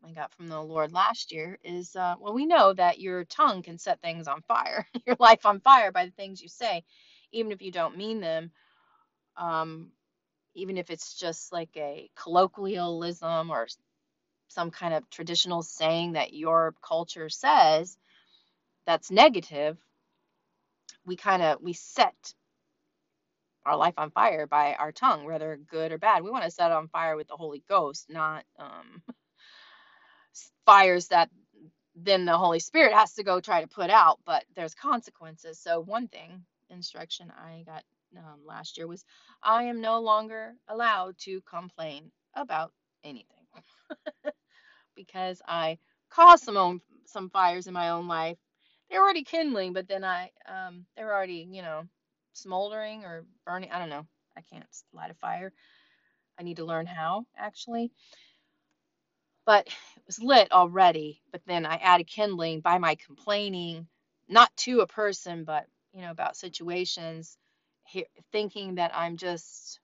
I 0.05 0.13
got 0.13 0.33
from 0.35 0.49
the 0.49 0.61
Lord 0.61 0.93
last 0.93 1.33
year 1.33 1.59
is 1.63 1.95
uh, 1.95 2.17
well, 2.21 2.35
we 2.35 2.45
know 2.47 2.73
that 2.73 2.99
your 3.01 3.25
tongue 3.25 3.63
can 3.63 3.79
set 3.79 4.03
things 4.03 4.27
on 4.27 4.43
fire, 4.43 4.87
your 5.07 5.17
life 5.21 5.47
on 5.47 5.61
fire 5.61 5.93
by 5.93 6.07
the 6.07 6.11
things 6.13 6.43
you 6.43 6.49
say, 6.49 6.83
even 7.33 7.53
if 7.53 7.63
you 7.63 7.71
don't 7.71 7.97
mean 7.97 8.21
them. 8.21 8.51
Um, 9.37 9.93
even 10.55 10.79
if 10.79 10.91
it's 10.91 11.15
just 11.15 11.53
like 11.53 11.71
a 11.77 12.11
colloquialism 12.17 13.51
or 13.51 13.69
some 14.49 14.71
kind 14.71 14.95
of 14.95 15.09
traditional 15.11 15.63
saying 15.63 16.13
that 16.13 16.33
your 16.33 16.75
culture 16.83 17.29
says 17.29 17.99
that's 18.87 19.11
negative, 19.11 19.77
we 21.05 21.17
kind 21.17 21.43
of 21.43 21.61
we 21.63 21.73
set 21.73 22.35
our 23.67 23.77
life 23.77 23.95
on 23.99 24.13
fire 24.13 24.47
by 24.49 24.75
our 24.77 24.93
tongue, 24.93 25.27
whether 25.27 25.59
good 25.71 25.93
or 25.93 25.99
bad. 25.99 26.25
We 26.25 26.33
want 26.33 26.45
to 26.47 26.53
set 26.53 26.73
it 26.73 26.75
on 26.79 26.89
fire 26.89 27.17
with 27.17 27.29
the 27.29 27.37
Holy 27.37 27.65
Ghost, 27.69 28.07
not 28.11 28.45
um, 28.61 29.03
fires 30.67 31.09
that 31.09 31.31
then 31.97 32.27
the 32.27 32.39
Holy 32.39 32.61
Spirit 32.61 32.95
has 32.95 33.15
to 33.15 33.25
go 33.25 33.41
try 33.41 33.63
to 33.63 33.69
put 33.69 33.91
out, 33.91 34.21
but 34.27 34.45
there's 34.57 34.75
consequences. 34.75 35.61
So, 35.61 35.81
one 35.81 36.09
thing, 36.09 36.45
instruction 36.71 37.33
I 37.37 37.65
got 37.67 37.85
um, 38.19 38.41
last 38.47 38.79
year 38.79 38.89
was 38.89 39.05
I 39.45 39.65
am 39.65 39.83
no 39.83 40.01
longer 40.01 40.55
allowed 40.69 41.17
to 41.21 41.43
complain 41.43 42.13
about 42.37 42.73
anything 43.05 43.47
because 44.97 45.43
I 45.49 45.79
caused 46.11 46.45
some 46.45 46.57
own 46.59 46.81
some 47.07 47.31
fires 47.31 47.67
in 47.67 47.75
my 47.75 47.91
own 47.91 48.09
life. 48.09 48.39
They 48.91 48.99
were 48.99 49.05
already 49.05 49.25
kindling, 49.25 49.75
but 49.75 49.89
then 49.89 50.05
I 50.05 50.31
um, 50.49 50.87
they 50.97 51.05
were 51.05 51.15
already, 51.15 51.49
you 51.51 51.63
know, 51.63 51.85
smoldering 52.37 53.05
or 53.05 53.27
burning. 53.47 53.73
I 53.73 53.79
don't 53.79 53.91
know. 53.91 54.07
I 54.37 54.43
can't 54.43 54.67
light 54.93 55.11
a 55.11 55.15
fire. 55.15 55.53
I 56.39 56.43
need 56.43 56.57
to 56.59 56.65
learn 56.65 56.87
how 56.87 57.27
actually. 57.37 57.93
But 59.47 59.69
it 59.69 60.03
was 60.07 60.21
lit 60.23 60.53
already. 60.53 61.23
But 61.33 61.43
then 61.47 61.67
I 61.67 61.77
added 61.77 62.07
kindling 62.09 62.61
by 62.61 62.79
my 62.79 62.97
complaining, 62.97 63.89
not 64.29 64.55
to 64.59 64.81
a 64.81 64.87
person, 64.87 65.45
but 65.45 65.67
you 65.95 66.03
know 66.03 66.11
about 66.11 66.37
situations, 66.37 67.39
thinking 68.33 68.77
that 68.77 68.93
I'm 68.95 69.17
just, 69.17 69.81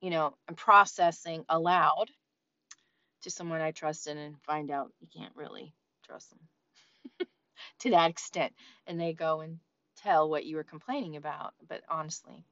you 0.00 0.10
know, 0.10 0.36
I'm 0.48 0.56
processing 0.56 1.44
aloud 1.48 2.10
to 3.22 3.30
someone 3.30 3.60
I 3.60 3.72
trusted 3.72 4.16
and 4.16 4.40
find 4.42 4.70
out 4.70 4.92
you 5.00 5.08
can't 5.14 5.34
really 5.36 5.74
trust 6.04 6.30
them 6.30 6.40
to 7.80 7.90
that 7.90 8.10
extent. 8.10 8.54
And 8.86 9.00
they 9.00 9.12
go 9.14 9.40
and 9.40 9.60
tell 10.04 10.28
what 10.28 10.44
you 10.46 10.56
were 10.56 10.64
complaining 10.64 11.16
about, 11.16 11.54
but 11.68 11.82
honestly. 11.88 12.44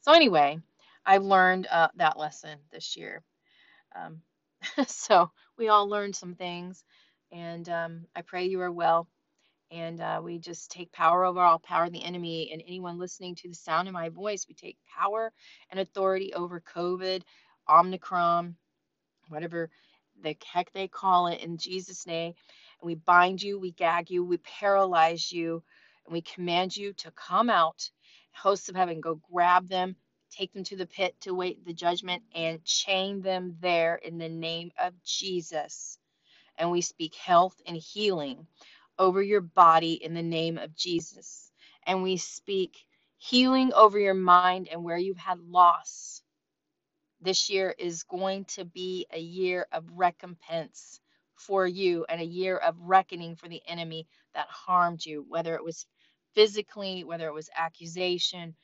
So, 0.00 0.12
anyway, 0.12 0.58
I 1.04 1.18
learned 1.18 1.66
uh, 1.70 1.88
that 1.96 2.18
lesson 2.18 2.58
this 2.72 2.96
year. 2.96 3.22
Um, 3.94 4.22
so, 4.86 5.30
we 5.58 5.68
all 5.68 5.88
learned 5.88 6.16
some 6.16 6.34
things, 6.34 6.84
and 7.32 7.68
um, 7.68 8.06
I 8.16 8.22
pray 8.22 8.46
you 8.46 8.60
are 8.62 8.72
well. 8.72 9.08
And 9.70 10.00
uh, 10.00 10.22
we 10.24 10.38
just 10.38 10.70
take 10.70 10.92
power 10.92 11.26
over 11.26 11.40
all 11.40 11.58
power 11.58 11.84
of 11.84 11.92
the 11.92 12.02
enemy. 12.02 12.50
And 12.52 12.62
anyone 12.66 12.98
listening 12.98 13.34
to 13.36 13.48
the 13.48 13.54
sound 13.54 13.86
of 13.86 13.92
my 13.94 14.08
voice, 14.08 14.46
we 14.48 14.54
take 14.54 14.78
power 14.98 15.30
and 15.70 15.78
authority 15.78 16.32
over 16.32 16.62
COVID, 16.74 17.22
Omicron, 17.68 18.56
whatever 19.28 19.68
the 20.22 20.36
heck 20.52 20.72
they 20.72 20.88
call 20.88 21.26
it, 21.26 21.42
in 21.42 21.58
Jesus' 21.58 22.06
name. 22.06 22.32
And 22.80 22.86
we 22.86 22.94
bind 22.94 23.42
you, 23.42 23.58
we 23.58 23.72
gag 23.72 24.10
you, 24.10 24.24
we 24.24 24.38
paralyze 24.38 25.30
you 25.30 25.62
and 26.08 26.14
we 26.14 26.22
command 26.22 26.76
you 26.76 26.94
to 26.94 27.12
come 27.12 27.50
out. 27.50 27.90
Hosts 28.32 28.70
of 28.70 28.76
heaven, 28.76 29.00
go 29.02 29.20
grab 29.32 29.68
them, 29.68 29.96
take 30.32 30.54
them 30.54 30.64
to 30.66 30.76
the 30.76 30.86
pit 30.86 31.16
to 31.22 31.34
wait 31.34 31.64
the 31.66 31.74
judgment, 31.74 32.24
and 32.34 32.64
chain 32.64 33.22
them 33.22 33.56
there 33.60 33.96
in 33.96 34.18
the 34.18 34.30
name 34.30 34.72
of 34.80 34.94
Jesus. 35.04 35.98
And 36.58 36.70
we 36.70 36.82
speak 36.82 37.16
health 37.16 37.56
and 37.66 37.76
healing 37.76 38.46
over 38.98 39.22
your 39.22 39.42
body 39.42 39.94
in 39.94 40.14
the 40.14 40.22
name 40.22 40.58
of 40.58 40.76
Jesus. 40.76 41.52
And 41.86 42.02
we 42.02 42.18
speak 42.18 42.76
healing 43.18 43.72
over 43.74 43.98
your 43.98 44.14
mind 44.14 44.68
and 44.72 44.84
where 44.84 44.98
you've 44.98 45.18
had 45.18 45.40
loss. 45.40 46.22
This 47.20 47.48
year 47.50 47.74
is 47.78 48.02
going 48.04 48.44
to 48.46 48.64
be 48.64 49.06
a 49.12 49.18
year 49.20 49.66
of 49.72 49.84
recompense 49.94 51.00
for 51.36 51.66
you 51.66 52.04
and 52.08 52.20
a 52.20 52.24
year 52.26 52.56
of 52.58 52.76
reckoning 52.80 53.36
for 53.36 53.48
the 53.48 53.62
enemy 53.66 54.06
that 54.34 54.48
harmed 54.48 55.04
you, 55.04 55.24
whether 55.28 55.54
it 55.54 55.64
was 55.64 55.86
physically, 56.38 57.02
whether 57.02 57.26
it 57.26 57.34
was 57.34 57.50
accusation, 57.56 58.54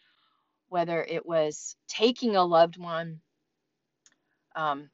whether 0.68 1.02
it 1.02 1.26
was 1.26 1.74
taking 1.88 2.36
a 2.36 2.44
loved 2.44 2.78
one 2.78 3.20
um, 4.54 4.88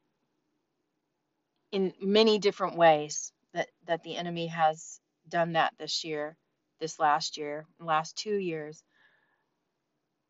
in 1.73 1.93
many 2.01 2.39
different 2.39 2.79
ways 2.79 3.35
that, 3.53 3.69
that 3.87 4.03
the 4.03 4.17
enemy 4.17 4.47
has 4.47 4.99
done 5.29 5.53
that 5.53 5.75
this 5.79 6.05
year, 6.05 6.39
this 6.81 6.99
last 6.99 7.37
year, 7.37 7.67
last 7.81 8.17
two 8.17 8.37
years. 8.37 8.83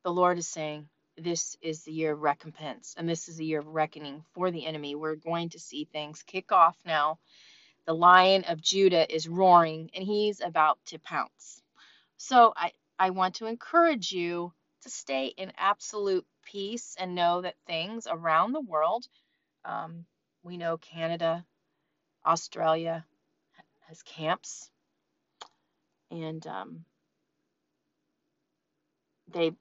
The 0.04 0.12
Lord 0.12 0.38
is 0.38 0.48
saying, 0.48 0.88
this 1.16 1.56
is 1.62 1.84
the 1.84 1.92
year 1.92 2.14
of 2.14 2.20
recompense 2.22 2.96
and 2.98 3.08
this 3.08 3.28
is 3.28 3.36
the 3.36 3.44
year 3.44 3.60
of 3.60 3.68
reckoning 3.68 4.24
for 4.34 4.50
the 4.50 4.66
enemy. 4.66 4.96
We're 4.96 5.14
going 5.14 5.50
to 5.50 5.60
see 5.60 5.84
things 5.84 6.24
kick 6.26 6.50
off 6.50 6.76
now. 6.84 7.20
The 7.86 7.94
lion 7.94 8.44
of 8.48 8.60
Judah 8.60 9.12
is 9.14 9.28
roaring 9.28 9.90
and 9.94 10.04
he's 10.04 10.40
about 10.40 10.80
to 10.86 10.98
pounce. 10.98 11.62
So 12.22 12.52
I, 12.54 12.72
I 12.98 13.10
want 13.10 13.36
to 13.36 13.46
encourage 13.46 14.12
you 14.12 14.52
to 14.82 14.90
stay 14.90 15.28
in 15.28 15.54
absolute 15.56 16.26
peace 16.44 16.94
and 16.98 17.14
know 17.14 17.40
that 17.40 17.54
things 17.66 18.06
around 18.06 18.52
the 18.52 18.60
world, 18.60 19.06
um, 19.64 20.04
we 20.42 20.58
know 20.58 20.76
Canada, 20.76 21.46
Australia 22.26 23.06
has 23.88 24.02
camps, 24.02 24.70
and 26.10 26.46
um, 26.46 26.84
they 29.28 29.52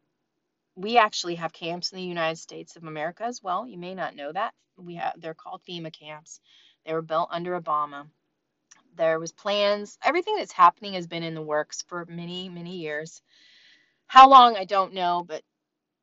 we 0.76 0.98
actually 0.98 1.36
have 1.36 1.54
camps 1.54 1.94
in 1.94 1.98
the 1.98 2.04
United 2.04 2.40
States 2.40 2.76
of 2.76 2.84
America 2.84 3.24
as 3.24 3.42
well. 3.42 3.66
You 3.66 3.78
may 3.78 3.96
not 3.96 4.18
know 4.18 4.34
that. 4.34 4.54
We 4.76 4.96
have 4.96 5.14
they're 5.18 5.34
called 5.34 5.62
FEMA 5.64 5.94
camps. 5.98 6.42
They 6.86 6.94
were 6.94 7.02
built 7.02 7.30
under 7.32 7.60
Obama 7.60 8.08
there 9.00 9.20
was 9.20 9.32
plans. 9.32 9.98
Everything 10.04 10.36
that's 10.38 10.52
happening 10.52 10.94
has 10.94 11.08
been 11.08 11.24
in 11.24 11.34
the 11.34 11.42
works 11.42 11.84
for 11.88 12.06
many 12.08 12.50
many 12.50 12.78
years. 12.78 13.24
How 14.08 14.30
long 14.30 14.58
i 14.58 14.66
don't 14.66 14.94
know 14.94 15.24
but 15.28 15.44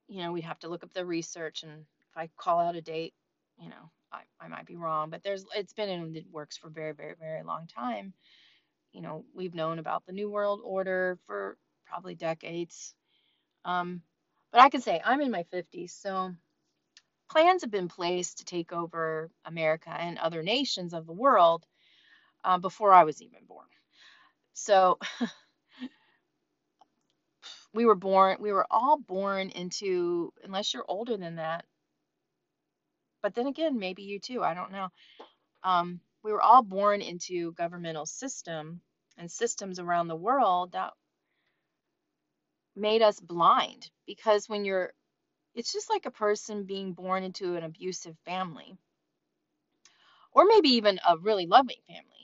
you 0.09 0.23
know 0.23 0.33
we'd 0.33 0.45
have 0.45 0.61
to 0.61 0.69
look 0.69 0.85
up 0.85 0.93
the 0.95 1.05
research 1.05 1.63
and 1.65 1.73
if 2.11 2.17
i 2.17 2.29
call 2.37 2.61
out 2.61 2.77
a 2.77 2.81
date 2.81 3.15
you 3.59 3.69
know 3.69 3.91
i, 4.13 4.21
I 4.41 4.49
might 4.49 4.67
be 4.67 4.77
wrong 4.77 5.11
but 5.11 5.23
there's 5.23 5.45
it's 5.57 5.75
been 5.75 5.89
in 5.91 6.13
the 6.13 6.25
works 6.33 6.57
for 6.57 6.71
very 6.71 6.93
very 6.93 7.15
very 7.21 7.43
long 7.43 7.67
time. 7.69 8.15
You 8.93 9.03
know 9.03 9.25
we've 9.35 9.55
known 9.55 9.79
about 9.79 10.07
the 10.07 10.13
new 10.13 10.31
world 10.31 10.61
order 10.65 11.19
for 11.27 11.59
probably 11.87 12.15
decades. 12.15 12.95
Um, 13.65 14.03
but 14.53 14.61
i 14.63 14.71
can 14.71 14.81
say 14.81 15.03
i'm 15.05 15.21
in 15.21 15.31
my 15.31 15.45
50s 15.53 15.91
so 15.91 16.35
plans 17.31 17.63
have 17.63 17.71
been 17.71 17.89
placed 17.89 18.39
to 18.39 18.45
take 18.45 18.73
over 18.73 19.31
america 19.45 19.91
and 19.91 20.19
other 20.19 20.43
nations 20.43 20.95
of 20.95 21.07
the 21.07 21.13
world 21.13 21.67
uh, 22.47 22.59
before 22.59 22.95
I 22.95 23.05
was 23.05 23.23
even 23.23 23.41
born. 23.49 23.67
So 24.55 24.99
we 27.75 27.87
were 27.87 27.97
born, 27.97 28.39
we 28.41 28.53
were 28.53 28.67
all 28.71 28.99
born 28.99 29.51
into, 29.51 30.33
unless 30.45 30.75
you're 30.75 30.87
older 30.89 31.17
than 31.19 31.37
that, 31.37 31.67
but 33.23 33.35
then 33.35 33.49
again, 33.49 33.79
maybe 33.79 34.03
you 34.05 34.21
too, 34.21 34.43
I 34.43 34.55
don't 34.55 34.73
know. 34.73 34.89
Um, 35.65 36.01
we 36.25 36.33
were 36.33 36.43
all 36.43 36.63
born 36.63 37.03
into 37.03 37.53
governmental 37.55 38.07
system 38.07 38.83
and 39.19 39.31
systems 39.31 39.81
around 39.81 40.09
the 40.09 40.17
world 40.17 40.73
that 40.73 40.93
made 42.77 43.03
us 43.03 43.21
blind 43.21 43.91
because 44.07 44.49
when 44.49 44.65
you're 44.65 44.93
it's 45.55 45.73
just 45.73 45.91
like 45.91 46.07
a 46.07 46.13
person 46.13 46.65
being 46.65 46.93
born 46.93 47.25
into 47.25 47.57
an 47.57 47.65
abusive 47.65 48.17
family 48.25 48.77
or 50.33 50.45
maybe 50.47 50.71
even 50.71 51.01
a 51.09 51.19
really 51.19 51.47
loving 51.47 51.79
family 51.89 52.16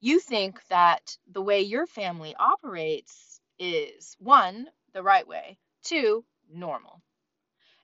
you 0.00 0.18
think 0.18 0.60
that 0.68 1.16
the 1.30 1.42
way 1.42 1.60
your 1.60 1.86
family 1.86 2.34
operates 2.38 3.40
is 3.58 4.16
one, 4.18 4.66
the 4.94 5.02
right 5.02 5.26
way, 5.26 5.58
two, 5.84 6.24
normal. 6.52 7.02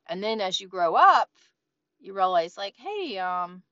And 0.08 0.22
then 0.22 0.40
as 0.40 0.60
you 0.60 0.68
grow 0.68 0.94
up, 0.94 1.28
you 1.98 2.14
realize 2.14 2.56
like, 2.56 2.74
hey, 2.76 3.18
um, 3.18 3.62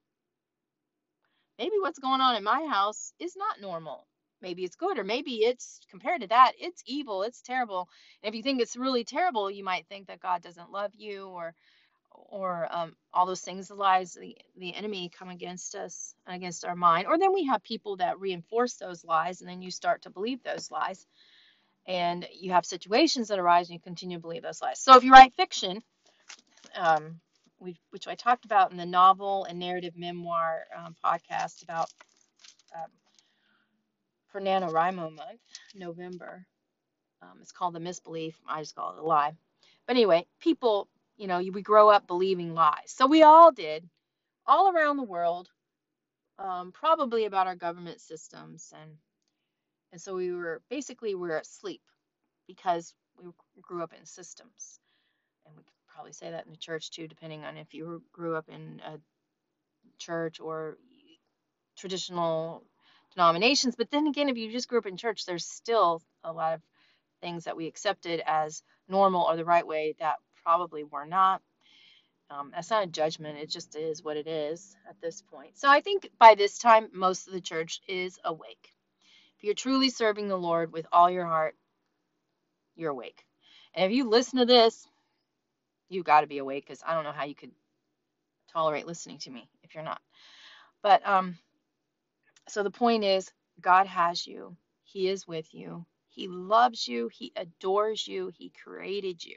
maybe 1.58 1.76
what's 1.80 1.98
going 1.98 2.20
on 2.20 2.36
in 2.36 2.44
my 2.44 2.66
house 2.66 3.12
is 3.18 3.36
not 3.36 3.60
normal. 3.60 4.06
Maybe 4.42 4.64
it's 4.64 4.76
good, 4.76 4.98
or 4.98 5.04
maybe 5.04 5.36
it's 5.36 5.80
compared 5.90 6.20
to 6.20 6.26
that, 6.28 6.52
it's 6.58 6.82
evil, 6.86 7.22
it's 7.22 7.40
terrible. 7.40 7.88
And 8.22 8.28
if 8.28 8.36
you 8.36 8.42
think 8.42 8.60
it's 8.60 8.76
really 8.76 9.04
terrible, 9.04 9.50
you 9.50 9.64
might 9.64 9.86
think 9.86 10.08
that 10.08 10.20
God 10.20 10.42
doesn't 10.42 10.70
love 10.70 10.92
you, 10.94 11.28
or 11.28 11.54
or 12.14 12.68
um, 12.70 12.96
all 13.12 13.26
those 13.26 13.40
things, 13.40 13.68
the 13.68 13.74
lies, 13.74 14.14
the, 14.14 14.36
the 14.56 14.74
enemy 14.74 15.10
come 15.16 15.28
against 15.28 15.74
us 15.74 16.14
against 16.26 16.64
our 16.64 16.76
mind. 16.76 17.06
Or 17.06 17.18
then 17.18 17.32
we 17.32 17.44
have 17.46 17.62
people 17.62 17.96
that 17.96 18.20
reinforce 18.20 18.74
those 18.74 19.04
lies, 19.04 19.40
and 19.40 19.48
then 19.48 19.62
you 19.62 19.70
start 19.70 20.02
to 20.02 20.10
believe 20.10 20.42
those 20.42 20.70
lies. 20.70 21.06
And 21.86 22.26
you 22.32 22.52
have 22.52 22.64
situations 22.64 23.28
that 23.28 23.38
arise, 23.38 23.68
and 23.68 23.74
you 23.74 23.80
continue 23.80 24.16
to 24.16 24.22
believe 24.22 24.42
those 24.42 24.62
lies. 24.62 24.80
So 24.80 24.96
if 24.96 25.04
you 25.04 25.12
write 25.12 25.34
fiction, 25.34 25.82
um, 26.74 27.20
we, 27.58 27.76
which 27.90 28.08
I 28.08 28.14
talked 28.14 28.44
about 28.44 28.70
in 28.70 28.76
the 28.76 28.86
novel 28.86 29.44
and 29.44 29.58
narrative 29.58 29.96
memoir 29.96 30.62
um, 30.76 30.96
podcast 31.04 31.62
about 31.62 31.90
um, 32.74 32.90
for 34.28 34.40
NaNoWriMo 34.40 35.14
month, 35.14 35.40
November. 35.74 36.46
Um, 37.22 37.38
it's 37.40 37.52
called 37.52 37.74
The 37.74 37.80
Misbelief. 37.80 38.34
I 38.46 38.60
just 38.60 38.74
call 38.74 38.96
it 38.96 39.00
a 39.00 39.02
lie. 39.02 39.32
But 39.86 39.96
anyway, 39.96 40.26
people, 40.40 40.88
you 41.16 41.26
know, 41.26 41.38
we 41.52 41.62
grow 41.62 41.90
up 41.90 42.06
believing 42.06 42.54
lies. 42.54 42.88
So 42.88 43.06
we 43.06 43.22
all 43.22 43.52
did, 43.52 43.88
all 44.46 44.72
around 44.72 44.96
the 44.96 45.04
world, 45.04 45.48
um, 46.38 46.72
probably 46.72 47.26
about 47.26 47.46
our 47.46 47.56
government 47.56 48.00
systems. 48.00 48.72
And, 48.80 48.92
and 49.92 50.00
so 50.00 50.16
we 50.16 50.32
were 50.32 50.62
basically 50.70 51.14
we 51.14 51.30
are 51.30 51.38
asleep 51.38 51.82
because 52.48 52.94
we 53.22 53.30
grew 53.62 53.82
up 53.82 53.92
in 53.98 54.06
systems. 54.06 54.80
And 55.46 55.56
we 55.56 55.62
could 55.62 55.72
probably 55.88 56.12
say 56.12 56.30
that 56.30 56.46
in 56.46 56.52
the 56.52 56.58
church 56.58 56.90
too, 56.90 57.08
depending 57.08 57.44
on 57.44 57.56
if 57.56 57.74
you 57.74 58.02
grew 58.12 58.36
up 58.36 58.48
in 58.48 58.80
a 58.86 58.98
church 59.98 60.40
or 60.40 60.78
traditional 61.76 62.64
denominations. 63.14 63.76
But 63.76 63.90
then 63.90 64.06
again, 64.06 64.28
if 64.28 64.36
you 64.38 64.52
just 64.52 64.68
grew 64.68 64.78
up 64.78 64.86
in 64.86 64.96
church, 64.96 65.26
there's 65.26 65.46
still 65.46 66.02
a 66.24 66.32
lot 66.32 66.54
of 66.54 66.62
things 67.22 67.44
that 67.44 67.56
we 67.56 67.66
accepted 67.66 68.22
as 68.26 68.62
normal 68.88 69.22
or 69.22 69.36
the 69.36 69.44
right 69.44 69.66
way 69.66 69.94
that 70.00 70.16
probably 70.44 70.84
were 70.84 71.06
not. 71.06 71.42
Um, 72.30 72.50
that's 72.54 72.70
not 72.70 72.84
a 72.84 72.88
judgment, 72.88 73.38
it 73.38 73.50
just 73.50 73.76
is 73.76 74.02
what 74.02 74.16
it 74.16 74.26
is 74.26 74.76
at 74.88 75.00
this 75.00 75.22
point. 75.22 75.56
So 75.58 75.68
I 75.68 75.80
think 75.80 76.08
by 76.18 76.34
this 76.34 76.58
time, 76.58 76.88
most 76.92 77.26
of 77.26 77.34
the 77.34 77.40
church 77.40 77.80
is 77.86 78.18
awake. 78.24 78.72
If 79.36 79.44
you're 79.44 79.54
truly 79.54 79.90
serving 79.90 80.28
the 80.28 80.36
Lord 80.36 80.72
with 80.72 80.86
all 80.90 81.10
your 81.10 81.26
heart, 81.26 81.54
you're 82.76 82.90
awake. 82.90 83.24
And 83.74 83.90
if 83.90 83.96
you 83.96 84.08
listen 84.08 84.38
to 84.38 84.46
this, 84.46 84.86
you've 85.88 86.06
got 86.06 86.22
to 86.22 86.26
be 86.26 86.38
awake 86.38 86.64
because 86.66 86.82
I 86.86 86.94
don't 86.94 87.04
know 87.04 87.12
how 87.12 87.24
you 87.24 87.34
could 87.34 87.52
tolerate 88.52 88.86
listening 88.86 89.18
to 89.18 89.30
me 89.30 89.48
if 89.62 89.74
you're 89.74 89.84
not. 89.84 90.00
But 90.82 91.06
um, 91.06 91.38
so 92.48 92.62
the 92.62 92.70
point 92.70 93.04
is, 93.04 93.30
God 93.60 93.86
has 93.86 94.26
you, 94.26 94.56
He 94.84 95.08
is 95.08 95.26
with 95.26 95.54
you, 95.54 95.86
He 96.08 96.28
loves 96.28 96.88
you, 96.88 97.08
He 97.12 97.32
adores 97.36 98.06
you, 98.06 98.30
He 98.36 98.50
created 98.50 99.24
you. 99.24 99.36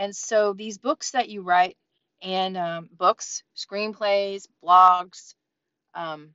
And 0.00 0.16
so 0.16 0.54
these 0.54 0.78
books 0.78 1.10
that 1.10 1.28
you 1.28 1.42
write, 1.42 1.76
and 2.22 2.56
um, 2.56 2.88
books, 2.96 3.42
screenplays, 3.54 4.46
blogs, 4.64 5.34
um, 5.94 6.30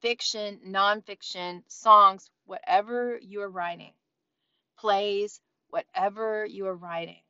fiction, 0.00 0.58
nonfiction, 0.66 1.62
songs, 1.68 2.30
whatever 2.46 3.18
you 3.20 3.42
are 3.42 3.50
writing, 3.50 3.92
plays, 4.78 5.38
whatever 5.68 6.46
you 6.46 6.66
are 6.66 6.74
writing, 6.74 7.20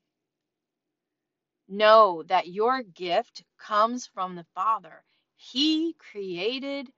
know 1.69 2.23
that 2.29 2.47
your 2.47 2.85
gift 2.85 3.43
comes 3.59 4.07
from 4.07 4.37
the 4.37 4.47
Father. 4.55 5.03
He 5.35 5.97
created 5.99 6.89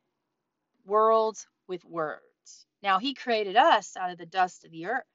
worlds 0.85 1.47
with 1.67 1.83
words. 1.87 2.21
Now, 2.83 2.99
He 2.99 3.15
created 3.15 3.57
us 3.57 3.97
out 3.97 4.11
of 4.11 4.19
the 4.19 4.27
dust 4.27 4.67
of 4.67 4.71
the 4.71 4.85
earth 4.85 5.07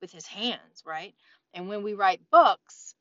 with 0.00 0.12
His 0.12 0.26
hands, 0.26 0.82
right? 0.86 1.14
And 1.52 1.68
when 1.68 1.82
we 1.82 1.92
write 1.92 2.22
books, 2.30 2.94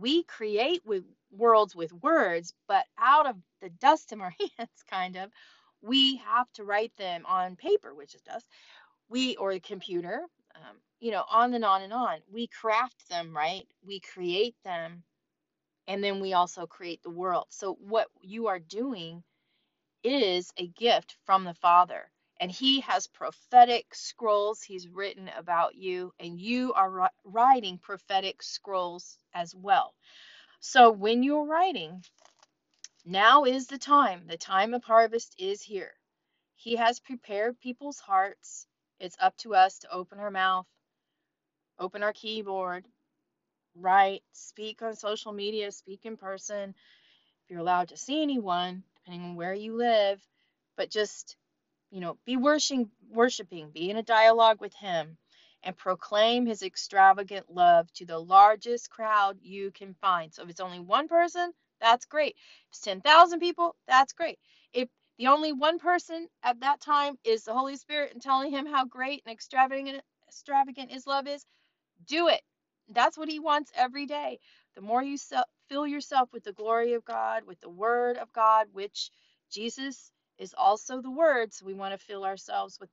we 0.00 0.22
create 0.24 0.82
with 0.84 1.04
worlds 1.30 1.74
with 1.74 1.92
words, 1.92 2.54
but 2.66 2.84
out 2.98 3.26
of 3.26 3.36
the 3.60 3.70
dust 3.70 4.12
in 4.12 4.20
our 4.20 4.34
hands, 4.58 4.70
kind 4.90 5.16
of, 5.16 5.30
we 5.82 6.16
have 6.16 6.50
to 6.54 6.64
write 6.64 6.92
them 6.96 7.24
on 7.26 7.56
paper, 7.56 7.94
which 7.94 8.14
is 8.14 8.22
dust, 8.22 8.46
we 9.08 9.36
or 9.36 9.52
a 9.52 9.60
computer, 9.60 10.22
um, 10.56 10.76
you 11.00 11.10
know, 11.10 11.24
on 11.30 11.54
and 11.54 11.64
on 11.64 11.82
and 11.82 11.92
on. 11.92 12.18
We 12.32 12.48
craft 12.48 13.08
them, 13.08 13.36
right? 13.36 13.66
We 13.86 14.00
create 14.00 14.56
them, 14.64 15.04
and 15.86 16.02
then 16.02 16.20
we 16.20 16.32
also 16.32 16.66
create 16.66 17.02
the 17.02 17.10
world. 17.10 17.46
So 17.50 17.74
what 17.80 18.08
you 18.22 18.48
are 18.48 18.58
doing 18.58 19.22
is 20.04 20.52
a 20.56 20.66
gift 20.68 21.16
from 21.26 21.44
the 21.44 21.54
Father. 21.54 22.10
And 22.40 22.50
he 22.50 22.80
has 22.80 23.08
prophetic 23.08 23.94
scrolls 23.94 24.62
he's 24.62 24.88
written 24.88 25.28
about 25.36 25.74
you, 25.74 26.12
and 26.20 26.40
you 26.40 26.72
are 26.74 27.10
writing 27.24 27.78
prophetic 27.78 28.42
scrolls 28.42 29.18
as 29.34 29.54
well. 29.54 29.94
So 30.60 30.92
when 30.92 31.22
you're 31.22 31.46
writing, 31.46 32.04
now 33.04 33.44
is 33.44 33.66
the 33.66 33.78
time. 33.78 34.26
The 34.28 34.36
time 34.36 34.74
of 34.74 34.84
harvest 34.84 35.34
is 35.38 35.62
here. 35.62 35.92
He 36.54 36.76
has 36.76 37.00
prepared 37.00 37.58
people's 37.60 37.98
hearts. 37.98 38.66
It's 39.00 39.16
up 39.20 39.36
to 39.38 39.54
us 39.54 39.80
to 39.80 39.92
open 39.92 40.20
our 40.20 40.30
mouth, 40.30 40.66
open 41.78 42.02
our 42.02 42.12
keyboard, 42.12 42.84
write, 43.74 44.22
speak 44.32 44.82
on 44.82 44.94
social 44.94 45.32
media, 45.32 45.72
speak 45.72 46.04
in 46.04 46.16
person. 46.16 46.70
If 46.70 47.50
you're 47.50 47.60
allowed 47.60 47.88
to 47.88 47.96
see 47.96 48.22
anyone, 48.22 48.84
depending 48.96 49.30
on 49.30 49.36
where 49.36 49.54
you 49.54 49.76
live, 49.76 50.20
but 50.76 50.90
just, 50.90 51.37
you 51.90 52.00
know, 52.00 52.18
be 52.26 52.36
worshiping, 52.36 52.90
worshiping, 53.10 53.70
be 53.70 53.90
in 53.90 53.96
a 53.96 54.02
dialogue 54.02 54.60
with 54.60 54.74
Him, 54.74 55.16
and 55.62 55.76
proclaim 55.76 56.46
His 56.46 56.62
extravagant 56.62 57.46
love 57.50 57.92
to 57.94 58.06
the 58.06 58.18
largest 58.18 58.90
crowd 58.90 59.38
you 59.42 59.70
can 59.72 59.94
find. 60.00 60.32
So 60.32 60.42
if 60.42 60.50
it's 60.50 60.60
only 60.60 60.80
one 60.80 61.08
person, 61.08 61.52
that's 61.80 62.06
great. 62.06 62.34
If 62.36 62.70
it's 62.72 62.80
10,000 62.80 63.40
people, 63.40 63.76
that's 63.86 64.12
great. 64.12 64.38
If 64.72 64.88
the 65.18 65.28
only 65.28 65.52
one 65.52 65.78
person 65.78 66.28
at 66.42 66.60
that 66.60 66.80
time 66.80 67.18
is 67.24 67.44
the 67.44 67.54
Holy 67.54 67.76
Spirit 67.76 68.12
and 68.12 68.22
telling 68.22 68.50
him 68.50 68.66
how 68.66 68.84
great 68.84 69.22
and 69.26 69.32
extravagant 69.32 70.02
extravagant 70.28 70.90
his 70.92 71.06
love 71.06 71.26
is, 71.26 71.44
do 72.06 72.28
it. 72.28 72.42
That's 72.90 73.18
what 73.18 73.28
he 73.28 73.40
wants 73.40 73.70
every 73.74 74.06
day. 74.06 74.38
The 74.74 74.82
more 74.82 75.02
you 75.02 75.16
fill 75.68 75.86
yourself 75.86 76.28
with 76.32 76.44
the 76.44 76.52
glory 76.52 76.94
of 76.94 77.04
God, 77.04 77.44
with 77.46 77.60
the 77.60 77.70
word 77.70 78.16
of 78.18 78.32
God, 78.32 78.68
which 78.72 79.10
Jesus 79.50 80.12
is 80.38 80.54
also 80.56 81.00
the 81.00 81.10
word, 81.10 81.52
so 81.52 81.66
we 81.66 81.74
want 81.74 81.92
to 81.92 82.04
fill 82.06 82.24
ourselves 82.24 82.78
with 82.80 82.90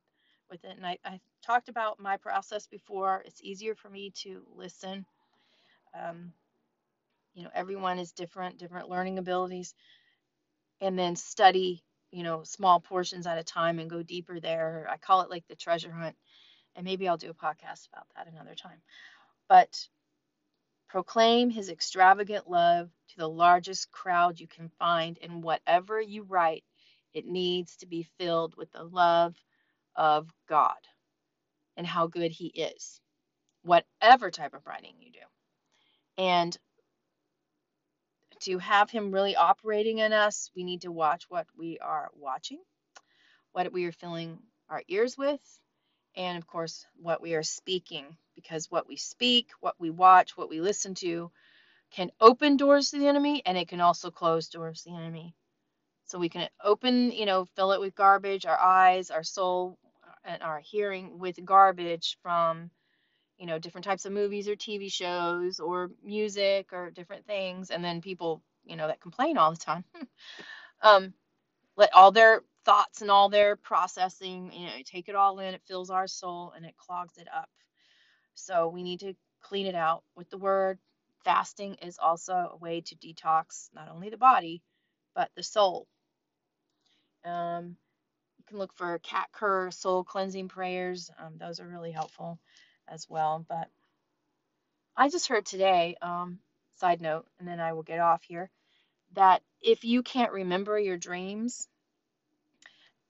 with 0.50 0.64
it. 0.64 0.78
And 0.78 0.86
I, 0.86 0.98
I 1.04 1.20
talked 1.46 1.70
about 1.70 2.00
my 2.00 2.18
process 2.18 2.68
before. 2.68 3.24
It's 3.26 3.42
easier 3.42 3.76
for 3.76 3.90
me 3.90 4.12
to 4.22 4.44
listen. 4.56 5.06
Um, 6.00 6.34
you 7.34 7.44
know, 7.44 7.50
everyone 7.54 8.00
is 8.00 8.12
different, 8.12 8.58
different 8.60 8.90
learning 8.90 9.18
abilities, 9.18 9.74
and 10.82 10.98
then 10.98 11.16
study, 11.16 11.84
you 12.12 12.24
know, 12.24 12.44
small 12.44 12.80
portions 12.80 13.28
at 13.28 13.40
a 13.40 13.44
time 13.44 13.80
and 13.80 13.90
go 13.90 14.04
deeper 14.04 14.40
there. 14.40 14.88
I 14.90 14.98
call 14.98 15.22
it 15.22 15.30
like 15.32 15.48
the 15.48 15.56
treasure 15.56 15.92
hunt, 15.92 16.16
and 16.76 16.86
maybe 16.86 17.08
I'll 17.08 17.18
do 17.18 17.32
a 17.32 17.34
podcast 17.34 17.88
about 17.92 18.08
that 18.16 18.28
another 18.32 18.56
time. 18.56 18.82
But 19.50 19.88
Proclaim 20.88 21.50
his 21.50 21.70
extravagant 21.70 22.50
love 22.50 22.90
to 23.10 23.18
the 23.18 23.28
largest 23.28 23.92
crowd 23.92 24.40
you 24.40 24.48
can 24.48 24.70
find, 24.70 25.18
and 25.22 25.44
whatever 25.44 26.00
you 26.00 26.24
write, 26.24 26.64
it 27.16 27.26
needs 27.26 27.78
to 27.78 27.88
be 27.88 28.08
filled 28.20 28.56
with 28.58 28.72
the 28.74 28.84
love 28.84 29.36
of 29.96 30.30
God 30.48 30.76
and 31.78 31.88
how 31.88 32.08
good 32.08 32.32
he 32.32 32.48
is, 32.48 33.00
whatever 33.64 34.30
type 34.30 34.54
of 34.54 34.68
writing 34.68 34.94
you 35.00 35.12
do. 35.14 36.24
And 36.24 36.56
to 38.42 38.60
have 38.60 38.90
him 38.90 39.12
really 39.12 39.36
operating 39.36 40.00
in 40.00 40.14
us, 40.14 40.52
we 40.56 40.64
need 40.64 40.82
to 40.82 40.92
watch 40.92 41.26
what 41.30 41.48
we 41.58 41.80
are 41.80 42.12
watching, 42.16 42.60
what 43.54 43.72
we 43.72 43.86
are 43.86 43.94
filling 43.94 44.38
our 44.70 44.84
ears 44.90 45.18
with, 45.18 45.40
and 46.18 46.38
of 46.38 46.46
course, 46.46 46.86
what 47.02 47.22
we 47.22 47.34
are 47.36 47.44
speaking, 47.44 48.06
because 48.36 48.70
what 48.70 48.88
we 48.88 48.98
speak, 48.98 49.50
what 49.62 49.76
we 49.80 49.90
watch, 49.90 50.36
what 50.38 50.50
we 50.50 50.60
listen 50.60 50.96
to 50.96 51.32
can 51.92 52.12
open 52.20 52.58
doors 52.58 52.92
to 52.92 53.00
the 53.00 53.08
enemy 53.08 53.42
and 53.46 53.58
it 53.58 53.70
can 53.70 53.80
also 53.82 54.12
close 54.12 54.50
doors 54.50 54.84
to 54.84 54.90
the 54.90 54.96
enemy. 54.96 55.34
So 56.06 56.20
we 56.20 56.30
can 56.30 56.50
open, 56.64 57.12
you 57.12 57.26
know, 57.26 57.46
fill 57.56 57.72
it 57.72 57.80
with 57.80 57.96
garbage, 57.96 58.46
our 58.46 58.60
eyes, 58.60 59.12
our 59.12 59.24
soul, 59.24 59.78
and 60.24 60.42
our 60.44 60.60
hearing 60.60 61.20
with 61.20 61.44
garbage 61.46 62.18
from, 62.22 62.70
you 63.38 63.46
know, 63.48 63.60
different 63.60 63.86
types 63.86 64.06
of 64.06 64.14
movies 64.14 64.48
or 64.48 64.56
TV 64.56 64.92
shows 64.92 65.60
or 65.60 65.92
music 66.04 66.74
or 66.74 66.92
different 66.92 67.26
things. 67.26 67.72
And 67.72 67.84
then 67.84 68.02
people, 68.02 68.42
you 68.66 68.76
know, 68.76 68.88
that 68.88 69.02
complain 69.02 69.38
all 69.38 69.52
the 69.52 69.58
time. 69.58 69.84
um, 70.82 71.14
let 71.78 71.94
all 71.94 72.12
their 72.12 72.42
thoughts 72.66 73.02
and 73.02 73.12
all 73.12 73.30
their 73.30 73.56
processing, 73.56 74.52
you 74.54 74.68
know, 74.68 74.74
take 74.86 75.10
it 75.10 75.16
all 75.16 75.40
in, 75.40 75.54
it 75.54 75.62
fills 75.68 75.90
our 75.90 76.08
soul 76.08 76.54
and 76.56 76.66
it 76.66 76.76
clogs 76.78 77.18
it 77.18 77.28
up. 77.34 77.50
So 78.34 78.68
we 78.68 78.84
need 78.84 79.02
to 79.02 79.14
clean 79.42 79.68
it 79.68 79.76
out 79.76 80.04
with 80.16 80.30
the 80.30 80.38
word, 80.38 80.80
fasting 81.24 81.76
is 81.82 81.98
also 82.00 82.34
a 82.54 82.58
way 82.58 82.82
to 82.82 82.96
detox 82.96 83.70
not 83.74 83.90
only 83.90 84.10
the 84.10 84.18
body, 84.18 84.62
but 85.16 85.30
the 85.36 85.44
soul. 85.44 85.88
Um, 87.26 87.76
you 88.38 88.44
can 88.48 88.58
look 88.58 88.74
for 88.74 89.00
Kat 89.00 89.28
Kerr 89.32 89.72
soul 89.72 90.04
cleansing 90.04 90.48
prayers. 90.48 91.10
Um, 91.20 91.34
those 91.38 91.60
are 91.60 91.68
really 91.68 91.92
helpful 91.92 92.40
as 92.88 93.08
well. 93.10 93.46
But 93.48 93.70
I 94.96 95.10
just 95.10 95.28
heard 95.28 95.46
today, 95.46 95.96
um, 96.02 96.40
side 96.78 97.02
note, 97.02 97.26
and 97.40 97.48
then 97.48 97.60
I 97.60 97.74
will 97.74 97.84
get 97.84 98.00
off 98.00 98.24
here, 98.24 98.50
that 99.14 99.42
if 99.62 99.84
you 99.84 100.04
can't 100.04 100.32
remember 100.32 100.78
your 100.78 100.98
dreams, 100.98 101.68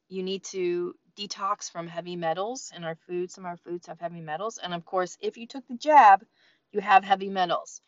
you 0.07 0.23
need 0.23 0.43
to 0.45 0.95
detox 1.17 1.71
from 1.71 1.87
heavy 1.87 2.15
metals 2.15 2.71
in 2.75 2.83
our 2.83 2.95
food. 3.07 3.31
Some 3.31 3.45
of 3.45 3.49
our 3.49 3.57
foods 3.57 3.87
have 3.87 3.99
heavy 3.99 4.21
metals. 4.21 4.59
And 4.61 4.73
of 4.73 4.85
course, 4.85 5.17
if 5.19 5.37
you 5.37 5.47
took 5.47 5.67
the 5.67 5.77
jab, 5.77 6.23
you 6.71 6.79
have 6.79 7.03
heavy 7.03 7.29
metals. 7.29 7.81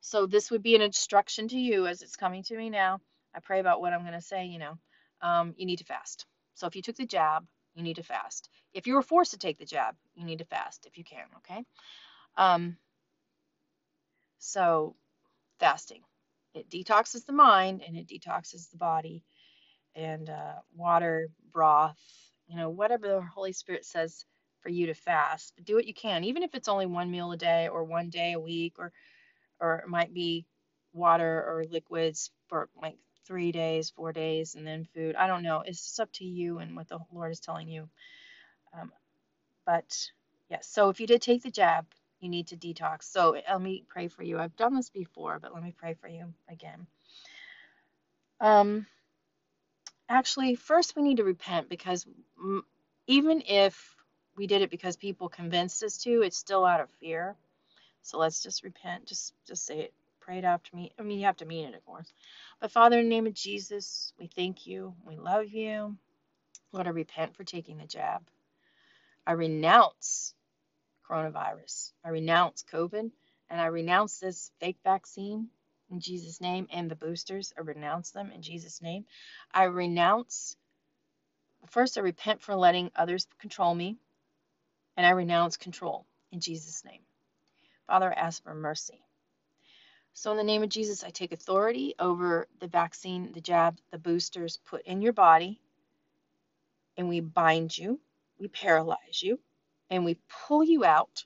So 0.00 0.26
this 0.26 0.50
would 0.50 0.62
be 0.62 0.76
an 0.76 0.82
instruction 0.82 1.48
to 1.48 1.58
you 1.58 1.86
as 1.86 2.02
it's 2.02 2.16
coming 2.16 2.42
to 2.44 2.56
me 2.56 2.70
now. 2.70 3.00
I 3.34 3.40
pray 3.40 3.60
about 3.60 3.80
what 3.80 3.92
I'm 3.92 4.02
going 4.02 4.12
to 4.12 4.20
say, 4.20 4.46
you 4.46 4.58
know. 4.58 4.78
Um, 5.20 5.54
you 5.56 5.66
need 5.66 5.78
to 5.78 5.84
fast. 5.84 6.26
So 6.54 6.66
if 6.66 6.76
you 6.76 6.82
took 6.82 6.96
the 6.96 7.06
jab, 7.06 7.46
you 7.74 7.82
need 7.82 7.96
to 7.96 8.02
fast. 8.02 8.48
If 8.74 8.86
you 8.86 8.94
were 8.94 9.02
forced 9.02 9.32
to 9.32 9.38
take 9.38 9.58
the 9.58 9.64
jab, 9.64 9.94
you 10.14 10.24
need 10.24 10.38
to 10.38 10.44
fast 10.44 10.86
if 10.86 10.98
you 10.98 11.04
can, 11.04 11.24
okay? 11.38 11.64
Um, 12.36 12.76
so 14.38 14.94
fasting. 15.58 16.02
It 16.54 16.70
detoxes 16.70 17.24
the 17.26 17.32
mind 17.32 17.82
and 17.86 17.96
it 17.96 18.08
detoxes 18.08 18.70
the 18.70 18.78
body 18.78 19.22
and 19.94 20.30
uh, 20.30 20.54
water, 20.74 21.28
broth, 21.52 21.98
you 22.46 22.56
know, 22.56 22.70
whatever 22.70 23.06
the 23.08 23.22
Holy 23.22 23.52
Spirit 23.52 23.84
says 23.84 24.24
for 24.60 24.68
you 24.68 24.86
to 24.86 24.94
fast. 24.94 25.52
Do 25.64 25.74
what 25.74 25.86
you 25.86 25.94
can, 25.94 26.24
even 26.24 26.42
if 26.42 26.54
it's 26.54 26.68
only 26.68 26.86
one 26.86 27.10
meal 27.10 27.32
a 27.32 27.36
day 27.36 27.68
or 27.68 27.84
one 27.84 28.10
day 28.10 28.32
a 28.32 28.40
week, 28.40 28.74
or 28.78 28.92
or 29.60 29.78
it 29.78 29.88
might 29.88 30.12
be 30.14 30.46
water 30.92 31.44
or 31.46 31.64
liquids 31.70 32.30
for 32.48 32.68
like 32.80 32.96
three 33.28 33.52
days, 33.52 33.90
four 33.90 34.12
days, 34.12 34.56
and 34.56 34.66
then 34.66 34.88
food. 34.94 35.16
I 35.16 35.28
don't 35.28 35.44
know. 35.44 35.62
It's 35.66 36.00
up 36.00 36.12
to 36.14 36.26
you 36.26 36.58
and 36.60 36.76
what 36.76 36.88
the 36.88 37.00
Lord 37.12 37.32
is 37.32 37.40
telling 37.40 37.68
you. 37.68 37.88
Um, 38.78 38.92
but 39.66 39.84
yes, 39.88 40.10
yeah, 40.50 40.58
so 40.62 40.90
if 40.90 41.00
you 41.00 41.06
did 41.06 41.22
take 41.22 41.44
the 41.44 41.52
jab, 41.52 41.86
you 42.20 42.30
need 42.30 42.48
to 42.48 42.56
detox. 42.56 43.04
So 43.04 43.36
let 43.48 43.62
me 43.62 43.84
pray 43.88 44.08
for 44.08 44.24
you. 44.24 44.40
I've 44.40 44.56
done 44.56 44.74
this 44.74 44.90
before, 44.90 45.38
but 45.40 45.54
let 45.54 45.62
me 45.62 45.74
pray 45.78 45.94
for 45.94 46.08
you 46.08 46.34
again. 46.50 46.88
Um, 48.40 48.86
actually, 50.08 50.56
first 50.56 50.96
we 50.96 51.02
need 51.02 51.18
to 51.18 51.24
repent 51.24 51.68
because 51.70 52.06
even 53.06 53.42
if 53.46 53.96
we 54.36 54.46
did 54.48 54.62
it 54.62 54.70
because 54.70 54.96
people 54.96 55.28
convinced 55.28 55.82
us 55.84 55.98
to, 55.98 56.22
it's 56.22 56.38
still 56.38 56.64
out 56.64 56.80
of 56.80 56.90
fear. 57.00 57.36
So 58.02 58.18
let's 58.18 58.42
just 58.42 58.64
repent. 58.64 59.06
Just 59.06 59.34
just 59.46 59.66
say 59.66 59.80
it. 59.80 59.94
Pray 60.20 60.38
it 60.38 60.44
after 60.44 60.76
me. 60.76 60.92
I 60.98 61.02
mean, 61.02 61.18
you 61.20 61.26
have 61.26 61.38
to 61.38 61.46
mean 61.46 61.68
it, 61.68 61.74
of 61.74 61.84
course. 61.86 62.12
But 62.60 62.72
Father, 62.72 62.98
in 62.98 63.04
the 63.04 63.10
name 63.10 63.26
of 63.26 63.34
Jesus, 63.34 64.12
we 64.18 64.26
thank 64.26 64.66
you. 64.66 64.94
We 65.04 65.16
love 65.16 65.46
you. 65.46 65.96
Lord, 66.72 66.86
I 66.86 66.90
repent 66.90 67.36
for 67.36 67.44
taking 67.44 67.78
the 67.78 67.86
jab. 67.86 68.22
I 69.26 69.32
renounce 69.32 70.34
coronavirus. 71.08 71.92
I 72.04 72.08
renounce 72.08 72.64
COVID 72.72 73.10
and 73.50 73.60
I 73.60 73.66
renounce 73.66 74.18
this 74.18 74.50
fake 74.58 74.78
vaccine 74.82 75.48
in 75.90 76.00
Jesus' 76.00 76.40
name 76.40 76.66
and 76.72 76.90
the 76.90 76.96
boosters. 76.96 77.52
I 77.56 77.62
renounce 77.62 78.10
them 78.10 78.30
in 78.32 78.42
Jesus' 78.42 78.82
name. 78.82 79.06
I 79.52 79.64
renounce, 79.64 80.56
first, 81.68 81.96
I 81.96 82.00
repent 82.00 82.42
for 82.42 82.56
letting 82.56 82.90
others 82.96 83.26
control 83.38 83.74
me 83.74 83.96
and 84.96 85.06
I 85.06 85.10
renounce 85.10 85.56
control 85.56 86.06
in 86.32 86.40
Jesus' 86.40 86.84
name. 86.84 87.00
Father, 87.86 88.12
I 88.12 88.20
ask 88.20 88.42
for 88.42 88.54
mercy. 88.54 89.00
So, 90.18 90.32
in 90.32 90.36
the 90.36 90.42
name 90.42 90.64
of 90.64 90.68
Jesus, 90.68 91.04
I 91.04 91.10
take 91.10 91.30
authority 91.30 91.94
over 91.96 92.48
the 92.58 92.66
vaccine, 92.66 93.30
the 93.30 93.40
jab, 93.40 93.78
the 93.92 93.98
boosters 93.98 94.56
put 94.66 94.82
in 94.82 95.00
your 95.00 95.12
body, 95.12 95.60
and 96.96 97.08
we 97.08 97.20
bind 97.20 97.78
you, 97.78 98.00
we 98.36 98.48
paralyze 98.48 99.22
you, 99.22 99.38
and 99.90 100.04
we 100.04 100.18
pull 100.28 100.64
you 100.64 100.84
out. 100.84 101.24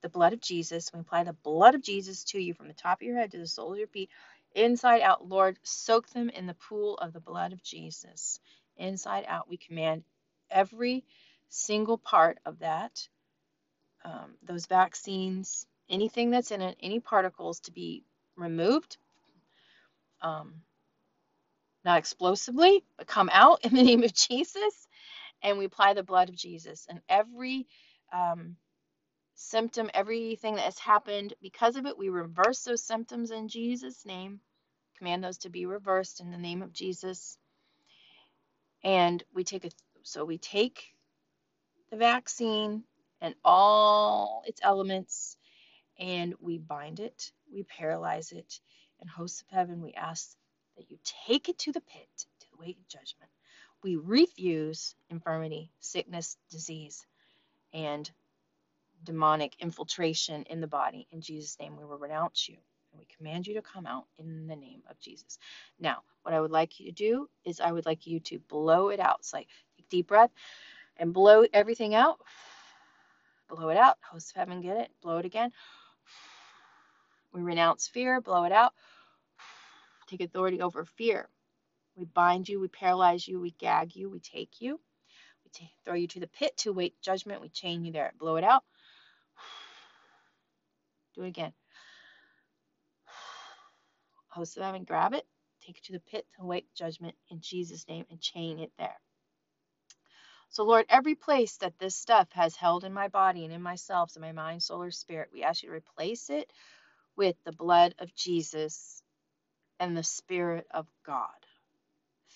The 0.00 0.08
blood 0.08 0.32
of 0.32 0.40
Jesus, 0.40 0.90
we 0.94 1.00
apply 1.00 1.24
the 1.24 1.34
blood 1.34 1.74
of 1.74 1.82
Jesus 1.82 2.24
to 2.24 2.38
you 2.38 2.54
from 2.54 2.68
the 2.68 2.72
top 2.72 3.02
of 3.02 3.06
your 3.06 3.18
head 3.18 3.32
to 3.32 3.38
the 3.38 3.46
sole 3.46 3.72
of 3.72 3.78
your 3.78 3.86
feet, 3.86 4.08
inside 4.54 5.02
out. 5.02 5.28
Lord, 5.28 5.58
soak 5.62 6.08
them 6.08 6.30
in 6.30 6.46
the 6.46 6.54
pool 6.54 6.96
of 6.96 7.12
the 7.12 7.20
blood 7.20 7.52
of 7.52 7.62
Jesus. 7.62 8.40
Inside 8.78 9.26
out, 9.28 9.46
we 9.46 9.58
command 9.58 10.04
every 10.50 11.04
single 11.50 11.98
part 11.98 12.38
of 12.46 12.60
that, 12.60 13.06
um, 14.06 14.38
those 14.42 14.64
vaccines, 14.64 15.66
anything 15.90 16.30
that's 16.30 16.50
in 16.52 16.62
it, 16.62 16.76
any 16.82 17.00
particles 17.00 17.60
to 17.60 17.72
be 17.72 18.04
removed, 18.36 18.98
um, 20.22 20.54
not 21.84 21.98
explosively, 21.98 22.84
but 22.98 23.06
come 23.06 23.30
out 23.32 23.64
in 23.64 23.74
the 23.74 23.82
name 23.84 24.04
of 24.04 24.14
Jesus. 24.14 24.88
And 25.42 25.58
we 25.58 25.66
apply 25.66 25.94
the 25.94 26.02
blood 26.04 26.28
of 26.30 26.36
Jesus. 26.36 26.86
And 26.88 27.00
every 27.08 27.66
um, 28.12 28.56
symptom, 29.36 29.90
everything 29.94 30.56
that 30.56 30.64
has 30.64 30.78
happened 30.78 31.34
because 31.42 31.76
of 31.76 31.86
it, 31.86 31.98
we 31.98 32.10
reverse 32.10 32.62
those 32.64 32.84
symptoms 32.84 33.30
in 33.32 33.48
Jesus' 33.48 34.06
name. 34.06 34.40
Command 34.98 35.24
those 35.24 35.38
to 35.38 35.50
be 35.50 35.66
reversed 35.66 36.20
in 36.20 36.30
the 36.32 36.38
name 36.38 36.62
of 36.62 36.72
Jesus. 36.72 37.38
And 38.84 39.22
we 39.34 39.44
take 39.44 39.64
a 39.66 39.70
so 40.04 40.24
we 40.24 40.38
take 40.38 40.84
the 41.90 41.96
vaccine 41.96 42.84
and 43.20 43.34
all 43.44 44.42
its 44.46 44.60
elements 44.62 45.35
and 45.98 46.34
we 46.40 46.58
bind 46.58 47.00
it, 47.00 47.32
we 47.52 47.62
paralyze 47.64 48.32
it, 48.32 48.60
and 49.00 49.08
hosts 49.10 49.42
of 49.42 49.48
heaven, 49.56 49.82
we 49.82 49.92
ask 49.94 50.36
that 50.76 50.90
you 50.90 50.98
take 51.26 51.48
it 51.48 51.58
to 51.58 51.72
the 51.72 51.80
pit, 51.80 52.08
to 52.40 52.46
the 52.50 52.64
weight 52.64 52.78
of 52.78 52.88
judgment. 52.88 53.30
We 53.82 53.96
refuse 53.96 54.94
infirmity, 55.10 55.70
sickness, 55.80 56.36
disease, 56.50 57.06
and 57.72 58.10
demonic 59.04 59.54
infiltration 59.60 60.44
in 60.44 60.60
the 60.60 60.66
body. 60.66 61.06
In 61.10 61.20
Jesus' 61.20 61.58
name, 61.60 61.76
we 61.76 61.84
will 61.84 61.98
renounce 61.98 62.48
you 62.48 62.56
and 62.92 62.98
we 62.98 63.06
command 63.16 63.46
you 63.46 63.54
to 63.54 63.62
come 63.62 63.86
out 63.86 64.06
in 64.18 64.46
the 64.46 64.56
name 64.56 64.82
of 64.90 64.98
Jesus. 64.98 65.38
Now, 65.78 65.98
what 66.22 66.34
I 66.34 66.40
would 66.40 66.50
like 66.50 66.80
you 66.80 66.86
to 66.86 66.92
do 66.92 67.28
is 67.44 67.60
I 67.60 67.72
would 67.72 67.86
like 67.86 68.06
you 68.06 68.20
to 68.20 68.38
blow 68.38 68.88
it 68.88 69.00
out. 69.00 69.16
It's 69.20 69.32
like 69.32 69.48
take 69.76 69.88
deep 69.88 70.08
breath 70.08 70.30
and 70.96 71.12
blow 71.12 71.44
everything 71.52 71.94
out. 71.94 72.18
Blow 73.48 73.68
it 73.68 73.76
out. 73.76 73.96
Host 74.10 74.30
of 74.30 74.36
heaven, 74.36 74.60
get 74.60 74.76
it. 74.76 74.90
Blow 75.02 75.18
it 75.18 75.26
again. 75.26 75.52
We 77.36 77.42
renounce 77.42 77.86
fear, 77.86 78.22
blow 78.22 78.44
it 78.44 78.52
out. 78.52 78.72
Take 80.08 80.22
authority 80.22 80.62
over 80.62 80.86
fear. 80.86 81.28
We 81.94 82.06
bind 82.06 82.48
you, 82.48 82.58
we 82.58 82.68
paralyze 82.68 83.28
you, 83.28 83.38
we 83.38 83.50
gag 83.50 83.94
you, 83.94 84.08
we 84.08 84.20
take 84.20 84.62
you. 84.62 84.80
We 85.44 85.50
take, 85.52 85.68
throw 85.84 85.94
you 85.94 86.08
to 86.08 86.20
the 86.20 86.28
pit 86.28 86.56
to 86.58 86.72
wait 86.72 86.94
judgment. 87.02 87.42
We 87.42 87.50
chain 87.50 87.84
you 87.84 87.92
there. 87.92 88.14
Blow 88.18 88.36
it 88.36 88.44
out. 88.44 88.64
Do 91.14 91.24
it 91.24 91.28
again. 91.28 91.52
Host 94.28 94.56
of 94.56 94.62
heaven, 94.62 94.84
grab 94.84 95.12
it, 95.12 95.26
take 95.60 95.76
it 95.76 95.84
to 95.84 95.92
the 95.92 96.00
pit 96.00 96.26
to 96.38 96.44
wait 96.46 96.66
judgment 96.74 97.16
in 97.30 97.40
Jesus' 97.42 97.86
name 97.86 98.06
and 98.10 98.18
chain 98.18 98.60
it 98.60 98.72
there. 98.78 98.96
So, 100.48 100.64
Lord, 100.64 100.86
every 100.88 101.14
place 101.14 101.58
that 101.58 101.78
this 101.78 101.96
stuff 101.96 102.28
has 102.32 102.56
held 102.56 102.84
in 102.84 102.94
my 102.94 103.08
body 103.08 103.44
and 103.44 103.52
in 103.52 103.60
myself, 103.60 104.16
in 104.16 104.22
my 104.22 104.32
mind, 104.32 104.62
soul, 104.62 104.82
or 104.82 104.90
spirit, 104.90 105.28
we 105.32 105.42
ask 105.42 105.62
you 105.62 105.68
to 105.68 105.74
replace 105.74 106.30
it 106.30 106.50
with 107.16 107.36
the 107.44 107.52
blood 107.52 107.94
of 107.98 108.14
Jesus 108.14 109.02
and 109.80 109.96
the 109.96 110.02
Spirit 110.02 110.66
of 110.70 110.86
God. 111.04 111.28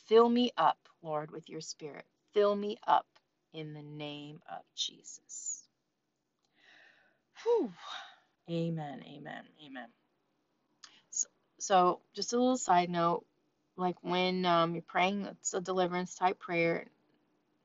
Fill 0.07 0.29
me 0.29 0.51
up, 0.57 0.79
Lord, 1.03 1.31
with 1.31 1.49
your 1.49 1.61
Spirit. 1.61 2.05
Fill 2.35 2.55
me 2.57 2.79
up 2.87 3.07
in 3.53 3.75
the 3.75 3.83
name 3.83 4.41
of 4.51 4.63
Jesus. 4.77 5.63
Whew. 7.43 7.73
Amen, 8.51 9.03
amen, 9.07 9.45
amen. 9.65 9.89
So, 11.11 11.29
so, 11.59 12.01
just 12.15 12.33
a 12.33 12.39
little 12.39 12.57
side 12.57 12.91
note 12.91 13.25
like 13.77 13.97
when 14.03 14.45
um, 14.45 14.75
you're 14.75 14.83
praying, 14.83 15.27
it's 15.31 15.55
a 15.55 15.61
deliverance 15.61 16.15
type 16.15 16.39
prayer. 16.39 16.77
It 16.79 16.89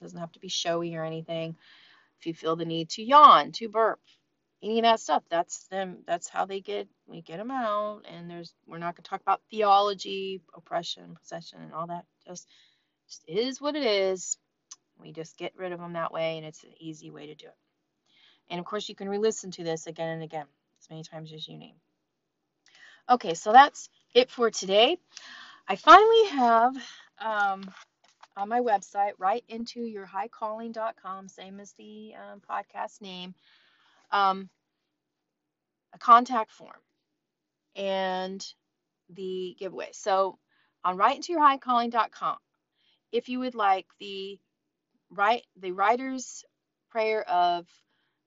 doesn't 0.01 0.19
have 0.19 0.31
to 0.33 0.39
be 0.39 0.47
showy 0.47 0.95
or 0.95 1.03
anything. 1.03 1.55
If 2.19 2.25
you 2.25 2.33
feel 2.33 2.55
the 2.55 2.65
need 2.65 2.89
to 2.91 3.03
yawn, 3.03 3.51
to 3.53 3.69
burp, 3.69 3.99
any 4.65 4.79
of 4.79 4.83
that 4.83 4.99
stuff. 4.99 5.23
That's 5.29 5.67
them. 5.67 5.99
That's 6.07 6.27
how 6.27 6.45
they 6.45 6.59
get. 6.59 6.87
We 7.05 7.21
get 7.21 7.37
them 7.37 7.51
out, 7.51 8.01
and 8.11 8.29
there's. 8.29 8.53
We're 8.67 8.79
not 8.79 8.95
going 8.95 9.03
to 9.03 9.09
talk 9.09 9.21
about 9.21 9.41
theology, 9.51 10.41
oppression, 10.55 11.15
possession, 11.21 11.61
and 11.61 11.71
all 11.71 11.87
that. 11.87 12.05
Just, 12.27 12.47
just 13.07 13.23
is 13.27 13.61
what 13.61 13.75
it 13.75 13.83
is. 13.85 14.37
We 14.99 15.11
just 15.11 15.37
get 15.37 15.53
rid 15.55 15.71
of 15.71 15.79
them 15.79 15.93
that 15.93 16.11
way, 16.11 16.37
and 16.37 16.45
it's 16.45 16.63
an 16.63 16.73
easy 16.79 17.11
way 17.11 17.27
to 17.27 17.35
do 17.35 17.45
it. 17.45 17.55
And 18.49 18.59
of 18.59 18.65
course, 18.65 18.89
you 18.89 18.95
can 18.95 19.07
re-listen 19.07 19.51
to 19.51 19.63
this 19.63 19.85
again 19.85 20.09
and 20.09 20.23
again, 20.23 20.45
as 20.81 20.89
many 20.89 21.03
times 21.03 21.31
as 21.31 21.47
you 21.47 21.57
need. 21.57 21.75
Okay, 23.07 23.35
so 23.35 23.51
that's 23.51 23.89
it 24.15 24.31
for 24.31 24.49
today. 24.49 24.97
I 25.67 25.75
finally 25.75 26.25
have 26.29 26.75
um, 27.19 27.71
on 28.35 28.49
my 28.49 28.61
website, 28.61 29.11
write 29.19 29.43
into 29.47 29.81
your 29.81 30.07
highcalling.com, 30.07 31.27
same 31.27 31.59
as 31.59 31.71
the 31.73 32.13
um, 32.15 32.41
podcast 32.49 33.01
name 33.01 33.35
um, 34.11 34.49
a 35.95 35.99
contact 35.99 36.51
form. 36.51 36.81
and 37.75 38.45
the 39.09 39.55
giveaway. 39.59 39.89
So 39.93 40.39
on 40.83 40.97
writeintoyourhighcalling.com, 40.97 42.37
if 43.11 43.29
you 43.29 43.39
would 43.39 43.55
like 43.55 43.87
the 43.99 44.39
write 45.11 45.45
the 45.57 45.71
writer's 45.73 46.45
prayer 46.91 47.23
of 47.29 47.67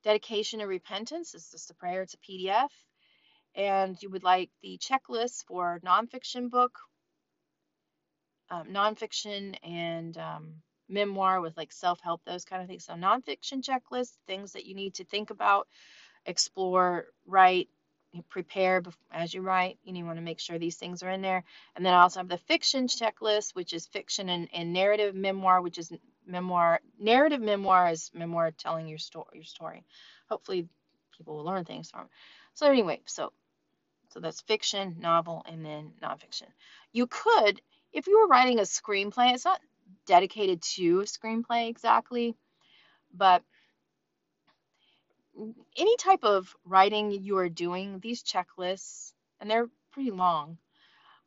dedication 0.04 0.61
and 0.61 0.70
repentance, 0.70 1.35
it's 1.35 1.52
just 1.52 1.70
a 1.70 1.74
prayer, 1.74 2.02
it's 2.02 2.14
a 2.14 2.18
PDF, 2.18 2.70
and 3.54 3.96
you 4.02 4.11
would 4.11 4.24
like 4.24 4.50
the 4.62 4.78
checklist 4.78 5.44
for 5.46 5.81
nonfiction 5.85 6.50
book, 6.50 6.78
um, 8.50 8.68
nonfiction 8.68 9.57
and 9.62 10.16
um, 10.18 10.54
memoir 10.88 11.40
with 11.40 11.57
like 11.57 11.72
self-help, 11.72 12.22
those 12.24 12.44
kind 12.44 12.62
of 12.62 12.68
things. 12.68 12.85
So 12.87 12.94
nonfiction 12.94 13.62
checklist, 13.62 14.12
things 14.26 14.52
that 14.52 14.66
you 14.66 14.74
need 14.74 14.94
to 14.96 15.04
think 15.04 15.31
about, 15.31 15.68
explore, 16.29 17.07
write, 17.27 17.69
prepare 18.29 18.83
as 19.11 19.35
you 19.35 19.43
write. 19.43 19.79
You, 19.83 19.95
you 19.95 20.05
want 20.05 20.19
to 20.19 20.23
make 20.23 20.41
sure 20.41 20.59
these 20.59 20.77
things 20.77 21.03
are 21.03 21.11
in 21.11 21.23
there. 21.23 21.43
And 21.75 21.85
then 21.85 21.95
I 21.95 22.03
also 22.03 22.21
have 22.21 22.29
the 22.29 22.38
fiction 22.38 22.87
checklist, 22.87 23.55
which 23.55 23.73
is 23.73 23.87
fiction 23.87 24.29
and, 24.29 24.49
and 24.53 24.73
narrative 24.73 25.14
memoir, 25.14 25.61
which 25.61 25.79
is 25.79 25.93
memoir. 26.27 26.81
Narrative 27.01 27.41
memoir 27.41 27.91
is 27.91 28.11
memoir 28.14 28.53
telling 28.53 28.87
your 28.87 28.99
story. 28.99 29.27
Your 29.35 29.45
story. 29.45 29.85
Hopefully, 30.29 30.69
people 31.17 31.37
will 31.37 31.45
learn 31.45 31.64
things 31.64 31.91
from. 31.91 32.03
It. 32.03 32.11
So 32.55 32.67
anyway, 32.67 33.01
so 33.07 33.33
so 34.11 34.21
that's 34.21 34.41
fiction, 34.41 34.97
novel, 35.01 35.45
and 35.47 35.64
then 35.64 35.93
nonfiction. 36.03 36.49
You 36.93 37.07
could, 37.07 37.61
if 37.93 38.07
you 38.07 38.19
were 38.21 38.27
writing 38.27 38.59
a 38.59 38.62
screenplay, 38.62 39.35
it's 39.35 39.45
not 39.45 39.61
dedicated 40.07 40.62
to 40.62 41.01
a 41.01 41.05
screenplay 41.05 41.69
exactly, 41.69 42.35
but 43.14 43.43
any 45.77 45.96
type 45.96 46.24
of 46.24 46.55
writing 46.64 47.11
you 47.11 47.37
are 47.38 47.48
doing, 47.48 48.01
these 48.01 48.22
checklists, 48.22 49.12
and 49.40 49.51
they're 49.51 49.68
pretty 49.92 50.11
long, 50.11 50.59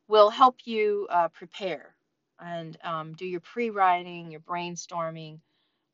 will 0.08 0.30
help 0.30 0.58
you 0.66 1.08
uh, 1.10 1.30
prepare 1.30 1.96
and 2.40 2.78
um, 2.84 3.14
do 3.14 3.26
your 3.26 3.40
pre-writing, 3.40 4.32
your 4.32 4.42
brainstorming, 4.42 5.40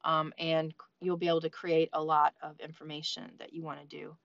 um, 0.03 0.34
and 0.39 0.73
you'll 1.01 1.17
be 1.17 1.27
able 1.27 1.41
to 1.41 1.49
create 1.49 1.89
a 1.93 2.01
lot 2.01 2.34
of 2.41 2.60
information 2.60 3.32
that 3.39 3.53
you 3.53 3.63
want 3.63 3.80
to 3.82 3.88
do. 3.88 4.15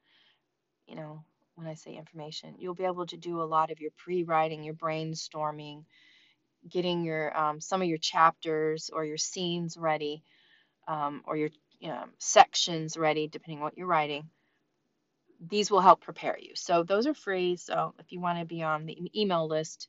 You 0.87 0.97
know, 0.97 1.25
when 1.57 1.67
I 1.67 1.75
say 1.75 1.95
information, 1.95 2.55
you'll 2.59 2.75
be 2.75 2.85
able 2.85 3.07
to 3.07 3.17
do 3.17 3.43
a 3.43 3.45
lot 3.45 3.71
of 3.71 3.81
your 3.81 3.91
pre-writing, 3.97 4.63
your 4.63 4.75
brainstorming, 4.75 5.85
getting 6.69 7.05
your 7.05 7.37
um, 7.37 7.61
some 7.61 7.83
of 7.83 7.89
your 7.89 7.99
chapters 7.99 8.91
or 8.93 9.05
your 9.05 9.19
scenes 9.19 9.77
ready, 9.77 10.23
um, 10.89 11.23
or 11.27 11.37
your 11.37 11.51
um, 11.85 12.11
sections 12.19 12.97
ready, 12.97 13.29
depending 13.29 13.59
on 13.59 13.65
what 13.65 13.77
you're 13.77 13.87
writing. 13.87 14.29
These 15.49 15.71
will 15.71 15.81
help 15.81 16.01
prepare 16.01 16.39
you. 16.39 16.53
So 16.55 16.83
those 16.85 17.07
are 17.07 17.15
free. 17.15 17.57
So 17.57 17.95
if 17.99 18.13
you 18.13 18.21
want 18.21 18.39
to 18.39 18.45
be 18.45 18.63
on 18.63 18.87
the 18.87 19.11
email 19.21 19.49
list, 19.49 19.89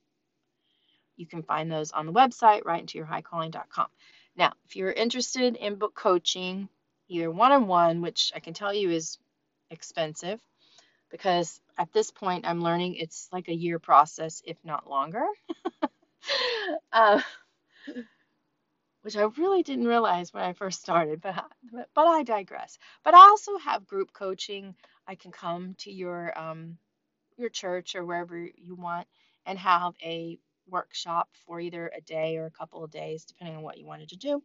you 1.16 1.28
can 1.28 1.44
find 1.44 1.72
those 1.72 1.92
on 1.92 2.06
the 2.06 2.14
website, 2.14 2.64
writeintoyourhighcalling.com. 2.64 3.88
Now, 4.36 4.54
if 4.66 4.76
you're 4.76 4.92
interested 4.92 5.56
in 5.56 5.76
book 5.76 5.94
coaching, 5.94 6.70
either 7.08 7.30
one-on-one, 7.30 8.02
which 8.02 8.32
I 8.36 8.40
can 8.40 8.54
tell 8.54 8.74
you 8.74 8.90
is 8.90 9.20
expensive, 9.70 10.40
because 11.12 11.62
at 11.78 11.94
this 11.94 12.10
point 12.10 12.48
I'm 12.48 12.64
learning 12.64 12.96
it's 12.96 13.30
like 13.32 13.48
a 13.48 13.54
year 13.54 13.78
process, 13.78 14.42
if 14.46 14.58
not 14.64 14.90
longer. 14.90 15.26
uh, 16.92 17.22
which 19.04 19.18
I 19.18 19.24
really 19.24 19.64
didn't 19.64 19.88
realize 19.88 20.34
when 20.34 20.44
I 20.44 20.54
first 20.54 20.82
started, 20.82 21.22
but 21.22 21.46
but 21.94 22.08
I 22.08 22.24
digress. 22.24 22.80
But 23.04 23.14
I 23.14 23.20
also 23.20 23.58
have 23.58 23.88
group 23.88 24.14
coaching. 24.14 24.76
I 25.08 25.16
can 25.16 25.32
come 25.32 25.76
to 25.80 25.92
your 25.92 26.38
um, 26.40 26.78
your 27.38 27.50
church 27.50 27.96
or 27.96 28.06
wherever 28.06 28.38
you 28.38 28.76
want 28.76 29.08
and 29.46 29.60
have 29.60 29.94
a 30.02 30.40
workshop 30.70 31.30
for 31.46 31.60
either 31.60 31.92
a 31.96 32.02
day 32.02 32.38
or 32.38 32.46
a 32.46 32.52
couple 32.52 32.84
of 32.84 32.92
days, 32.92 33.26
depending 33.26 33.58
on 33.58 33.64
what 33.64 33.78
you 33.78 33.86
wanted 33.86 34.10
to 34.10 34.18
do. 34.18 34.42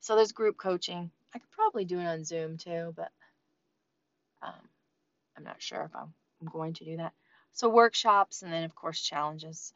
So 0.00 0.16
there's 0.16 0.32
group 0.32 0.58
coaching. 0.58 1.10
I 1.34 1.38
could 1.38 1.50
probably 1.52 1.84
do 1.84 1.98
it 2.00 2.06
on 2.06 2.24
Zoom 2.24 2.58
too, 2.58 2.92
but 2.96 3.10
um, 4.42 4.68
I'm 5.36 5.44
not 5.44 5.62
sure 5.62 5.82
if 5.82 5.94
I'm, 5.94 6.12
I'm 6.40 6.48
going 6.48 6.74
to 6.74 6.84
do 6.84 6.96
that. 6.98 7.12
So 7.52 7.68
workshops 7.68 8.42
and 8.42 8.52
then 8.52 8.64
of 8.64 8.74
course 8.74 9.00
challenges. 9.00 9.72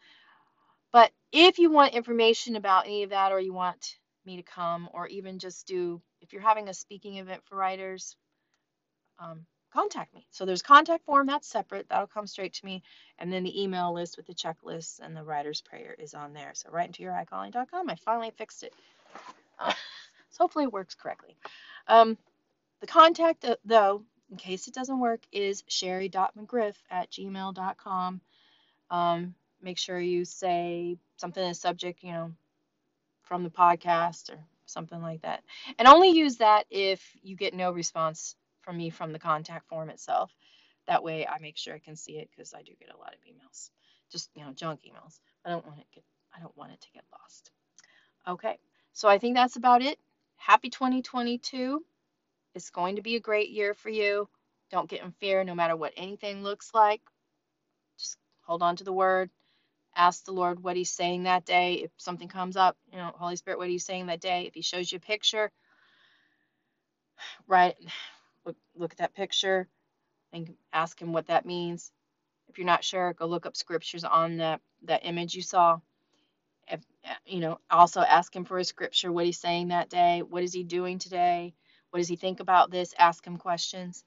But 0.92 1.12
if 1.33 1.59
you 1.59 1.70
want 1.70 1.94
information 1.94 2.57
about 2.57 2.87
any 2.87 3.03
of 3.03 3.11
that 3.11 3.33
or 3.33 3.40
you 3.40 3.53
want 3.53 3.96
me 4.24 4.37
to 4.37 4.42
come 4.42 4.88
or 4.92 5.07
even 5.09 5.38
just 5.38 5.66
do, 5.66 6.01
if 6.20 6.33
you're 6.33 6.42
having 6.42 6.68
a 6.68 6.74
speaking 6.74 7.16
event 7.16 7.42
for 7.44 7.57
writers, 7.57 8.16
um, 9.18 9.46
contact 9.72 10.14
me. 10.14 10.27
So 10.31 10.44
there's 10.44 10.62
contact 10.62 11.05
form 11.05 11.27
that's 11.27 11.48
separate. 11.48 11.88
That'll 11.88 12.07
come 12.07 12.27
straight 12.27 12.55
to 12.55 12.64
me. 12.64 12.83
And 13.18 13.33
then 13.33 13.44
the 13.44 13.62
email 13.62 13.92
list 13.92 14.16
with 14.16 14.27
the 14.27 14.35
checklist 14.35 15.01
and 15.01 15.16
the 15.16 15.22
writer's 15.22 15.61
prayer 15.61 15.94
is 15.98 16.14
on 16.14 16.33
there. 16.33 16.53
So 16.55 16.70
write 16.70 16.87
into 16.88 17.03
yourhighcalling.com. 17.03 17.90
I 17.90 17.94
finally 17.96 18.33
fixed 18.37 18.62
it. 18.62 18.72
Uh, 19.59 19.72
so 20.31 20.44
hopefully 20.44 20.64
it 20.64 20.72
works 20.72 20.94
correctly. 20.94 21.37
Um, 21.87 22.16
the 22.81 22.87
contact, 22.87 23.44
uh, 23.44 23.57
though, 23.64 24.05
in 24.31 24.37
case 24.37 24.68
it 24.68 24.74
doesn't 24.74 25.01
work, 25.01 25.20
is 25.33 25.64
sherry.mcgriff 25.68 26.77
at 26.90 27.11
gmail.com. 27.11 28.20
Um, 28.90 29.35
make 29.62 29.79
sure 29.79 29.99
you 29.99 30.25
say 30.25 30.99
something 31.16 31.42
in 31.42 31.51
the 31.51 31.55
subject, 31.55 32.03
you 32.03 32.12
know, 32.12 32.33
from 33.23 33.44
the 33.44 33.51
podcast 33.51 34.31
or 34.31 34.38
something 34.66 35.03
like 35.03 35.23
that. 35.23 35.42
And 35.79 35.88
only 35.88 36.11
use 36.11 36.37
that 36.37 36.64
if 36.71 37.03
you 37.23 37.37
get 37.37 37.55
no 37.55 37.73
response 37.73 38.37
from 38.62 38.77
me 38.77 38.90
from 38.90 39.12
the 39.12 39.18
contact 39.18 39.68
form 39.68 39.90
itself. 39.90 40.31
That 40.87 41.03
way 41.03 41.27
I 41.27 41.38
make 41.38 41.59
sure 41.59 41.75
I 41.75 41.79
can 41.79 41.97
see 41.97 42.18
it 42.18 42.31
because 42.31 42.55
I 42.55 42.62
do 42.62 42.73
get 42.79 42.94
a 42.94 42.99
lot 42.99 43.14
of 43.14 43.21
emails. 43.21 43.71
Just, 44.11 44.31
you 44.35 44.42
know, 44.42 44.53
junk 44.53 44.81
emails. 44.81 45.21
I 45.44 45.51
don't 45.51 45.66
want 45.66 45.81
it 45.81 45.87
get 45.94 46.05
I 46.37 46.40
don't 46.40 46.57
want 46.57 46.73
it 46.73 46.81
to 46.83 46.88
get 46.92 47.05
lost. 47.12 47.51
Okay. 48.27 48.59
So 48.92 49.09
I 49.09 49.18
think 49.18 49.35
that's 49.35 49.57
about 49.57 49.83
it. 49.83 49.99
Happy 50.37 50.71
2022. 50.71 51.85
It's 52.55 52.71
going 52.71 52.97
to 52.97 53.03
be 53.03 53.16
a 53.16 53.21
great 53.21 53.51
year 53.51 53.75
for 53.75 53.90
you. 53.90 54.29
Don't 54.71 54.88
get 54.88 55.03
in 55.03 55.12
fear 55.12 55.44
no 55.44 55.55
matter 55.55 55.77
what 55.77 55.92
anything 55.97 56.42
looks 56.42 56.71
like. 56.75 57.01
Just 57.99 58.18
hold 58.42 58.62
on 58.62 58.77
to 58.77 58.85
the 58.85 58.92
word 58.92 59.31
ask 59.98 60.24
the 60.24 60.32
Lord 60.32 60.62
what 60.62 60.76
He's 60.76 60.90
saying 60.90 61.24
that 61.24 61.44
day. 61.44 61.74
If 61.74 61.90
something 61.98 62.28
comes 62.28 62.56
up, 62.56 62.76
you 62.92 62.98
know, 62.98 63.12
Holy 63.14 63.37
Spirit, 63.37 63.58
what 63.58 63.68
are 63.68 63.72
you 63.72 63.78
saying 63.80 64.06
that 64.06 64.20
day? 64.20 64.46
If 64.46 64.54
He 64.54 64.62
shows 64.62 64.90
you 64.90 64.96
a 64.96 65.00
picture, 65.00 65.50
right, 67.46 67.76
look, 68.46 68.56
look 68.76 68.92
at 68.92 68.98
that 68.98 69.14
picture 69.14 69.68
and 70.32 70.54
ask 70.72 71.00
Him 71.02 71.12
what 71.12 71.26
that 71.26 71.44
means. 71.44 71.92
If 72.48 72.58
you're 72.58 72.66
not 72.66 72.84
sure, 72.84 73.12
go 73.12 73.26
look 73.26 73.46
up 73.46 73.56
scriptures 73.56 74.04
on 74.04 74.38
the 74.38 74.61
that 74.84 75.04
image 75.04 75.34
you 75.34 75.42
saw. 75.42 75.80
If, 76.70 76.80
you 77.26 77.40
know, 77.40 77.58
also 77.70 78.00
ask 78.00 78.34
Him 78.34 78.44
for 78.44 78.58
a 78.58 78.64
scripture, 78.64 79.12
what 79.12 79.26
He's 79.26 79.40
saying 79.40 79.68
that 79.68 79.90
day. 79.90 80.22
What 80.22 80.44
is 80.44 80.52
He 80.54 80.64
doing 80.64 80.98
today? 80.98 81.54
What 81.90 81.98
does 81.98 82.08
He 82.08 82.16
think 82.16 82.40
about 82.40 82.70
this? 82.70 82.94
Ask 82.98 83.26
Him 83.26 83.37
questions. 83.37 84.04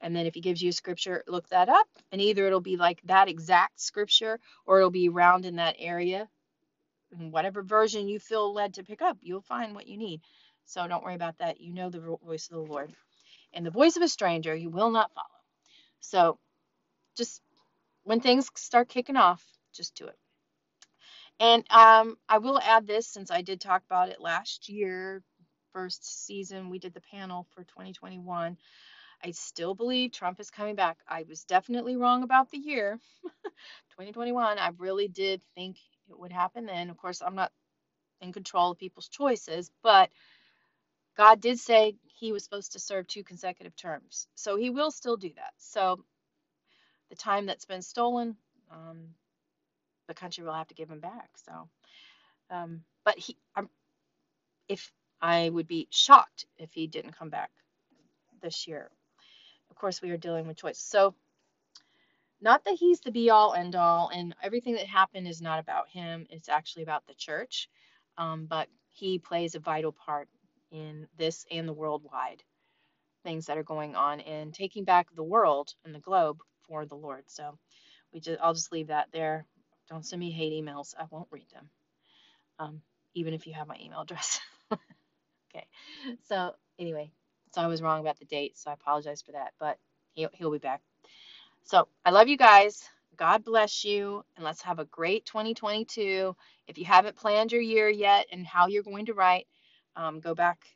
And 0.00 0.14
then 0.14 0.26
if 0.26 0.34
he 0.34 0.40
gives 0.40 0.62
you 0.62 0.70
a 0.70 0.72
scripture, 0.72 1.24
look 1.26 1.48
that 1.48 1.68
up. 1.68 1.88
And 2.12 2.20
either 2.20 2.46
it'll 2.46 2.60
be 2.60 2.76
like 2.76 3.00
that 3.04 3.28
exact 3.28 3.80
scripture 3.80 4.38
or 4.66 4.78
it'll 4.78 4.90
be 4.90 5.08
around 5.08 5.44
in 5.46 5.56
that 5.56 5.76
area. 5.78 6.28
And 7.12 7.32
whatever 7.32 7.62
version 7.62 8.08
you 8.08 8.18
feel 8.18 8.52
led 8.52 8.74
to 8.74 8.84
pick 8.84 9.00
up, 9.00 9.18
you'll 9.22 9.40
find 9.40 9.74
what 9.74 9.86
you 9.86 9.96
need. 9.96 10.20
So 10.66 10.86
don't 10.86 11.04
worry 11.04 11.14
about 11.14 11.38
that. 11.38 11.60
You 11.60 11.72
know 11.72 11.90
the 11.90 12.18
voice 12.24 12.48
of 12.48 12.56
the 12.56 12.72
Lord. 12.72 12.92
And 13.52 13.64
the 13.64 13.70
voice 13.70 13.96
of 13.96 14.02
a 14.02 14.08
stranger 14.08 14.54
you 14.54 14.68
will 14.68 14.90
not 14.90 15.12
follow. 15.14 15.26
So 16.00 16.38
just 17.16 17.40
when 18.04 18.20
things 18.20 18.50
start 18.54 18.88
kicking 18.88 19.16
off, 19.16 19.42
just 19.72 19.94
do 19.94 20.06
it. 20.06 20.16
And 21.38 21.64
um, 21.70 22.16
I 22.28 22.38
will 22.38 22.60
add 22.60 22.86
this 22.86 23.06
since 23.06 23.30
I 23.30 23.42
did 23.42 23.60
talk 23.60 23.82
about 23.84 24.08
it 24.08 24.20
last 24.20 24.68
year, 24.68 25.22
first 25.72 26.26
season, 26.26 26.70
we 26.70 26.78
did 26.78 26.94
the 26.94 27.02
panel 27.02 27.46
for 27.54 27.62
2021. 27.64 28.56
I 29.24 29.30
still 29.32 29.74
believe 29.74 30.12
Trump 30.12 30.40
is 30.40 30.50
coming 30.50 30.76
back. 30.76 30.98
I 31.08 31.24
was 31.28 31.44
definitely 31.44 31.96
wrong 31.96 32.22
about 32.22 32.50
the 32.50 32.58
year 32.58 32.98
2021. 33.90 34.58
I 34.58 34.70
really 34.78 35.08
did 35.08 35.40
think 35.54 35.78
it 36.08 36.18
would 36.18 36.32
happen 36.32 36.66
then. 36.66 36.90
Of 36.90 36.96
course, 36.96 37.22
I'm 37.22 37.34
not 37.34 37.52
in 38.20 38.32
control 38.32 38.72
of 38.72 38.78
people's 38.78 39.08
choices, 39.08 39.70
but 39.82 40.10
God 41.16 41.40
did 41.40 41.58
say 41.58 41.96
he 42.04 42.32
was 42.32 42.44
supposed 42.44 42.72
to 42.72 42.78
serve 42.78 43.06
two 43.06 43.24
consecutive 43.24 43.74
terms. 43.74 44.28
So 44.34 44.56
he 44.56 44.70
will 44.70 44.90
still 44.90 45.16
do 45.16 45.30
that. 45.36 45.52
So 45.56 46.04
the 47.08 47.16
time 47.16 47.46
that's 47.46 47.64
been 47.64 47.82
stolen, 47.82 48.36
um, 48.70 49.14
the 50.08 50.14
country 50.14 50.44
will 50.44 50.54
have 50.54 50.68
to 50.68 50.74
give 50.74 50.90
him 50.90 51.00
back. 51.00 51.30
So, 51.36 51.68
um, 52.50 52.84
but 53.04 53.18
he, 53.18 53.36
I'm, 53.54 53.68
if 54.68 54.92
I 55.20 55.48
would 55.48 55.66
be 55.66 55.88
shocked 55.90 56.46
if 56.58 56.72
he 56.72 56.86
didn't 56.86 57.16
come 57.18 57.30
back 57.30 57.50
this 58.42 58.68
year 58.68 58.90
of 59.76 59.80
course, 59.80 60.00
we 60.00 60.10
are 60.10 60.16
dealing 60.16 60.46
with 60.46 60.56
choice. 60.56 60.78
So, 60.78 61.14
not 62.40 62.64
that 62.64 62.76
he's 62.78 63.00
the 63.00 63.10
be 63.10 63.28
all 63.28 63.52
end 63.52 63.76
all, 63.76 64.08
and 64.08 64.34
everything 64.42 64.74
that 64.76 64.86
happened 64.86 65.28
is 65.28 65.42
not 65.42 65.58
about 65.58 65.88
him, 65.90 66.26
it's 66.30 66.48
actually 66.48 66.82
about 66.82 67.06
the 67.06 67.14
church. 67.14 67.68
Um, 68.16 68.46
but 68.46 68.68
he 68.88 69.18
plays 69.18 69.54
a 69.54 69.58
vital 69.58 69.92
part 69.92 70.28
in 70.70 71.06
this 71.18 71.44
and 71.50 71.68
the 71.68 71.74
worldwide 71.74 72.42
things 73.22 73.46
that 73.46 73.58
are 73.58 73.62
going 73.64 73.96
on 73.96 74.20
in 74.20 74.50
taking 74.52 74.84
back 74.84 75.08
the 75.14 75.22
world 75.22 75.74
and 75.84 75.94
the 75.94 75.98
globe 75.98 76.38
for 76.66 76.86
the 76.86 76.94
Lord. 76.94 77.24
So 77.26 77.58
we 78.14 78.20
just 78.20 78.40
I'll 78.40 78.54
just 78.54 78.72
leave 78.72 78.86
that 78.86 79.08
there. 79.12 79.44
Don't 79.90 80.06
send 80.06 80.20
me 80.20 80.30
hate 80.30 80.52
emails. 80.52 80.94
I 80.98 81.04
won't 81.10 81.28
read 81.30 81.50
them. 81.52 81.68
Um, 82.58 82.80
even 83.14 83.34
if 83.34 83.46
you 83.46 83.52
have 83.52 83.66
my 83.66 83.76
email 83.78 84.00
address. 84.00 84.40
okay. 84.72 85.66
So 86.28 86.54
anyway, 86.78 87.10
so 87.56 87.62
I 87.62 87.68
was 87.68 87.80
wrong 87.80 88.00
about 88.00 88.18
the 88.18 88.26
date, 88.26 88.58
so 88.58 88.70
I 88.70 88.74
apologize 88.74 89.22
for 89.22 89.32
that. 89.32 89.54
But 89.58 89.78
he'll 90.12 90.28
he'll 90.34 90.50
be 90.50 90.58
back. 90.58 90.82
So 91.64 91.88
I 92.04 92.10
love 92.10 92.28
you 92.28 92.36
guys. 92.36 92.86
God 93.16 93.44
bless 93.44 93.82
you, 93.82 94.22
and 94.36 94.44
let's 94.44 94.60
have 94.60 94.78
a 94.78 94.84
great 94.84 95.24
2022. 95.24 96.36
If 96.68 96.76
you 96.76 96.84
haven't 96.84 97.16
planned 97.16 97.52
your 97.52 97.62
year 97.62 97.88
yet 97.88 98.26
and 98.30 98.46
how 98.46 98.66
you're 98.66 98.82
going 98.82 99.06
to 99.06 99.14
write, 99.14 99.46
um, 99.96 100.20
go 100.20 100.34
back 100.34 100.66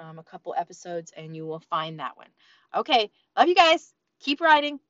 um, 0.00 0.18
a 0.18 0.24
couple 0.24 0.52
episodes 0.58 1.12
and 1.16 1.36
you 1.36 1.46
will 1.46 1.60
find 1.60 2.00
that 2.00 2.16
one. 2.16 2.30
Okay, 2.74 3.12
love 3.36 3.46
you 3.46 3.54
guys. 3.54 3.94
Keep 4.18 4.40
writing. 4.40 4.80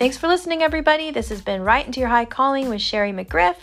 Thanks 0.00 0.16
for 0.16 0.26
listening, 0.28 0.62
everybody. 0.62 1.10
This 1.10 1.28
has 1.28 1.42
been 1.42 1.60
Write 1.60 1.84
into 1.84 2.00
Your 2.00 2.08
High 2.08 2.24
Calling 2.24 2.70
with 2.70 2.80
Sherry 2.80 3.12
McGriff. 3.12 3.56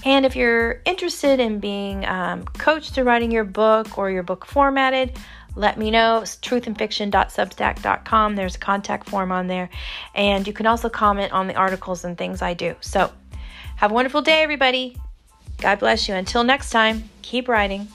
And 0.05 0.25
if 0.25 0.35
you're 0.35 0.81
interested 0.85 1.41
in 1.41 1.59
being 1.59 2.05
um, 2.05 2.45
coached 2.45 2.95
to 2.95 3.03
writing 3.03 3.31
your 3.31 3.43
book 3.43 3.97
or 3.97 4.09
your 4.11 4.23
book 4.23 4.45
formatted, 4.45 5.17
let 5.55 5.77
me 5.77 5.89
know. 5.91 6.19
It's 6.19 6.35
truthandfiction.substack.com. 6.37 8.35
There's 8.35 8.55
a 8.55 8.59
contact 8.59 9.09
form 9.09 9.31
on 9.31 9.47
there. 9.47 9.69
And 10.13 10.45
you 10.45 10.53
can 10.53 10.67
also 10.67 10.89
comment 10.89 11.31
on 11.31 11.47
the 11.47 11.55
articles 11.55 12.03
and 12.03 12.17
things 12.17 12.41
I 12.41 12.53
do. 12.53 12.75
So 12.81 13.11
have 13.77 13.91
a 13.91 13.93
wonderful 13.93 14.21
day, 14.21 14.43
everybody. 14.43 14.97
God 15.59 15.79
bless 15.79 16.07
you. 16.07 16.15
Until 16.15 16.43
next 16.43 16.69
time, 16.69 17.09
keep 17.21 17.47
writing. 17.47 17.87